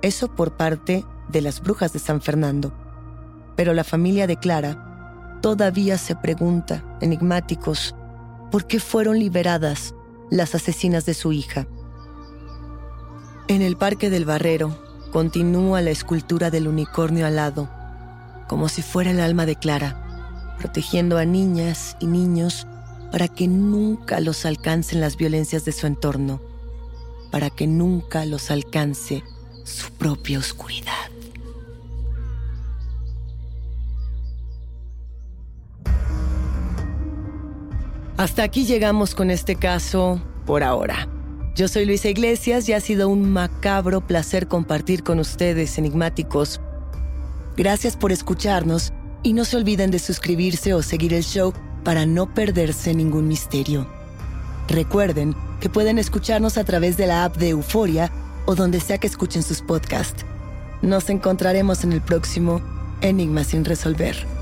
Eso 0.00 0.34
por 0.34 0.56
parte 0.56 1.04
de 1.28 1.42
las 1.42 1.60
brujas 1.60 1.92
de 1.92 1.98
San 1.98 2.22
Fernando. 2.22 2.81
Pero 3.56 3.74
la 3.74 3.84
familia 3.84 4.26
de 4.26 4.36
Clara 4.36 5.38
todavía 5.42 5.98
se 5.98 6.16
pregunta, 6.16 6.84
enigmáticos, 7.00 7.94
¿por 8.50 8.66
qué 8.66 8.80
fueron 8.80 9.18
liberadas 9.18 9.94
las 10.30 10.54
asesinas 10.54 11.04
de 11.04 11.14
su 11.14 11.32
hija? 11.32 11.66
En 13.48 13.60
el 13.60 13.76
Parque 13.76 14.08
del 14.08 14.24
Barrero 14.24 14.76
continúa 15.12 15.82
la 15.82 15.90
escultura 15.90 16.50
del 16.50 16.68
unicornio 16.68 17.26
alado, 17.26 17.68
como 18.48 18.68
si 18.68 18.82
fuera 18.82 19.10
el 19.10 19.20
alma 19.20 19.46
de 19.46 19.56
Clara, 19.56 20.56
protegiendo 20.58 21.18
a 21.18 21.24
niñas 21.24 21.96
y 22.00 22.06
niños 22.06 22.66
para 23.10 23.28
que 23.28 23.46
nunca 23.46 24.20
los 24.20 24.46
alcancen 24.46 25.00
las 25.00 25.16
violencias 25.16 25.66
de 25.66 25.72
su 25.72 25.86
entorno, 25.86 26.40
para 27.30 27.50
que 27.50 27.66
nunca 27.66 28.24
los 28.24 28.50
alcance 28.50 29.22
su 29.64 29.90
propia 29.92 30.38
oscuridad. 30.38 31.11
Hasta 38.22 38.44
aquí 38.44 38.66
llegamos 38.66 39.16
con 39.16 39.32
este 39.32 39.56
caso 39.56 40.22
por 40.46 40.62
ahora. 40.62 41.08
Yo 41.56 41.66
soy 41.66 41.86
Luisa 41.86 42.08
Iglesias 42.08 42.68
y 42.68 42.72
ha 42.72 42.78
sido 42.78 43.08
un 43.08 43.28
macabro 43.28 44.00
placer 44.00 44.46
compartir 44.46 45.02
con 45.02 45.18
ustedes, 45.18 45.76
enigmáticos. 45.76 46.60
Gracias 47.56 47.96
por 47.96 48.12
escucharnos 48.12 48.92
y 49.24 49.32
no 49.32 49.44
se 49.44 49.56
olviden 49.56 49.90
de 49.90 49.98
suscribirse 49.98 50.72
o 50.72 50.82
seguir 50.82 51.14
el 51.14 51.24
show 51.24 51.52
para 51.82 52.06
no 52.06 52.32
perderse 52.32 52.94
ningún 52.94 53.26
misterio. 53.26 53.88
Recuerden 54.68 55.34
que 55.60 55.68
pueden 55.68 55.98
escucharnos 55.98 56.58
a 56.58 56.64
través 56.64 56.96
de 56.96 57.08
la 57.08 57.24
app 57.24 57.36
de 57.38 57.48
Euforia 57.48 58.12
o 58.46 58.54
donde 58.54 58.78
sea 58.78 58.98
que 58.98 59.08
escuchen 59.08 59.42
sus 59.42 59.62
podcasts. 59.62 60.24
Nos 60.80 61.10
encontraremos 61.10 61.82
en 61.82 61.90
el 61.90 62.00
próximo 62.00 62.60
Enigma 63.00 63.42
sin 63.42 63.64
resolver. 63.64 64.41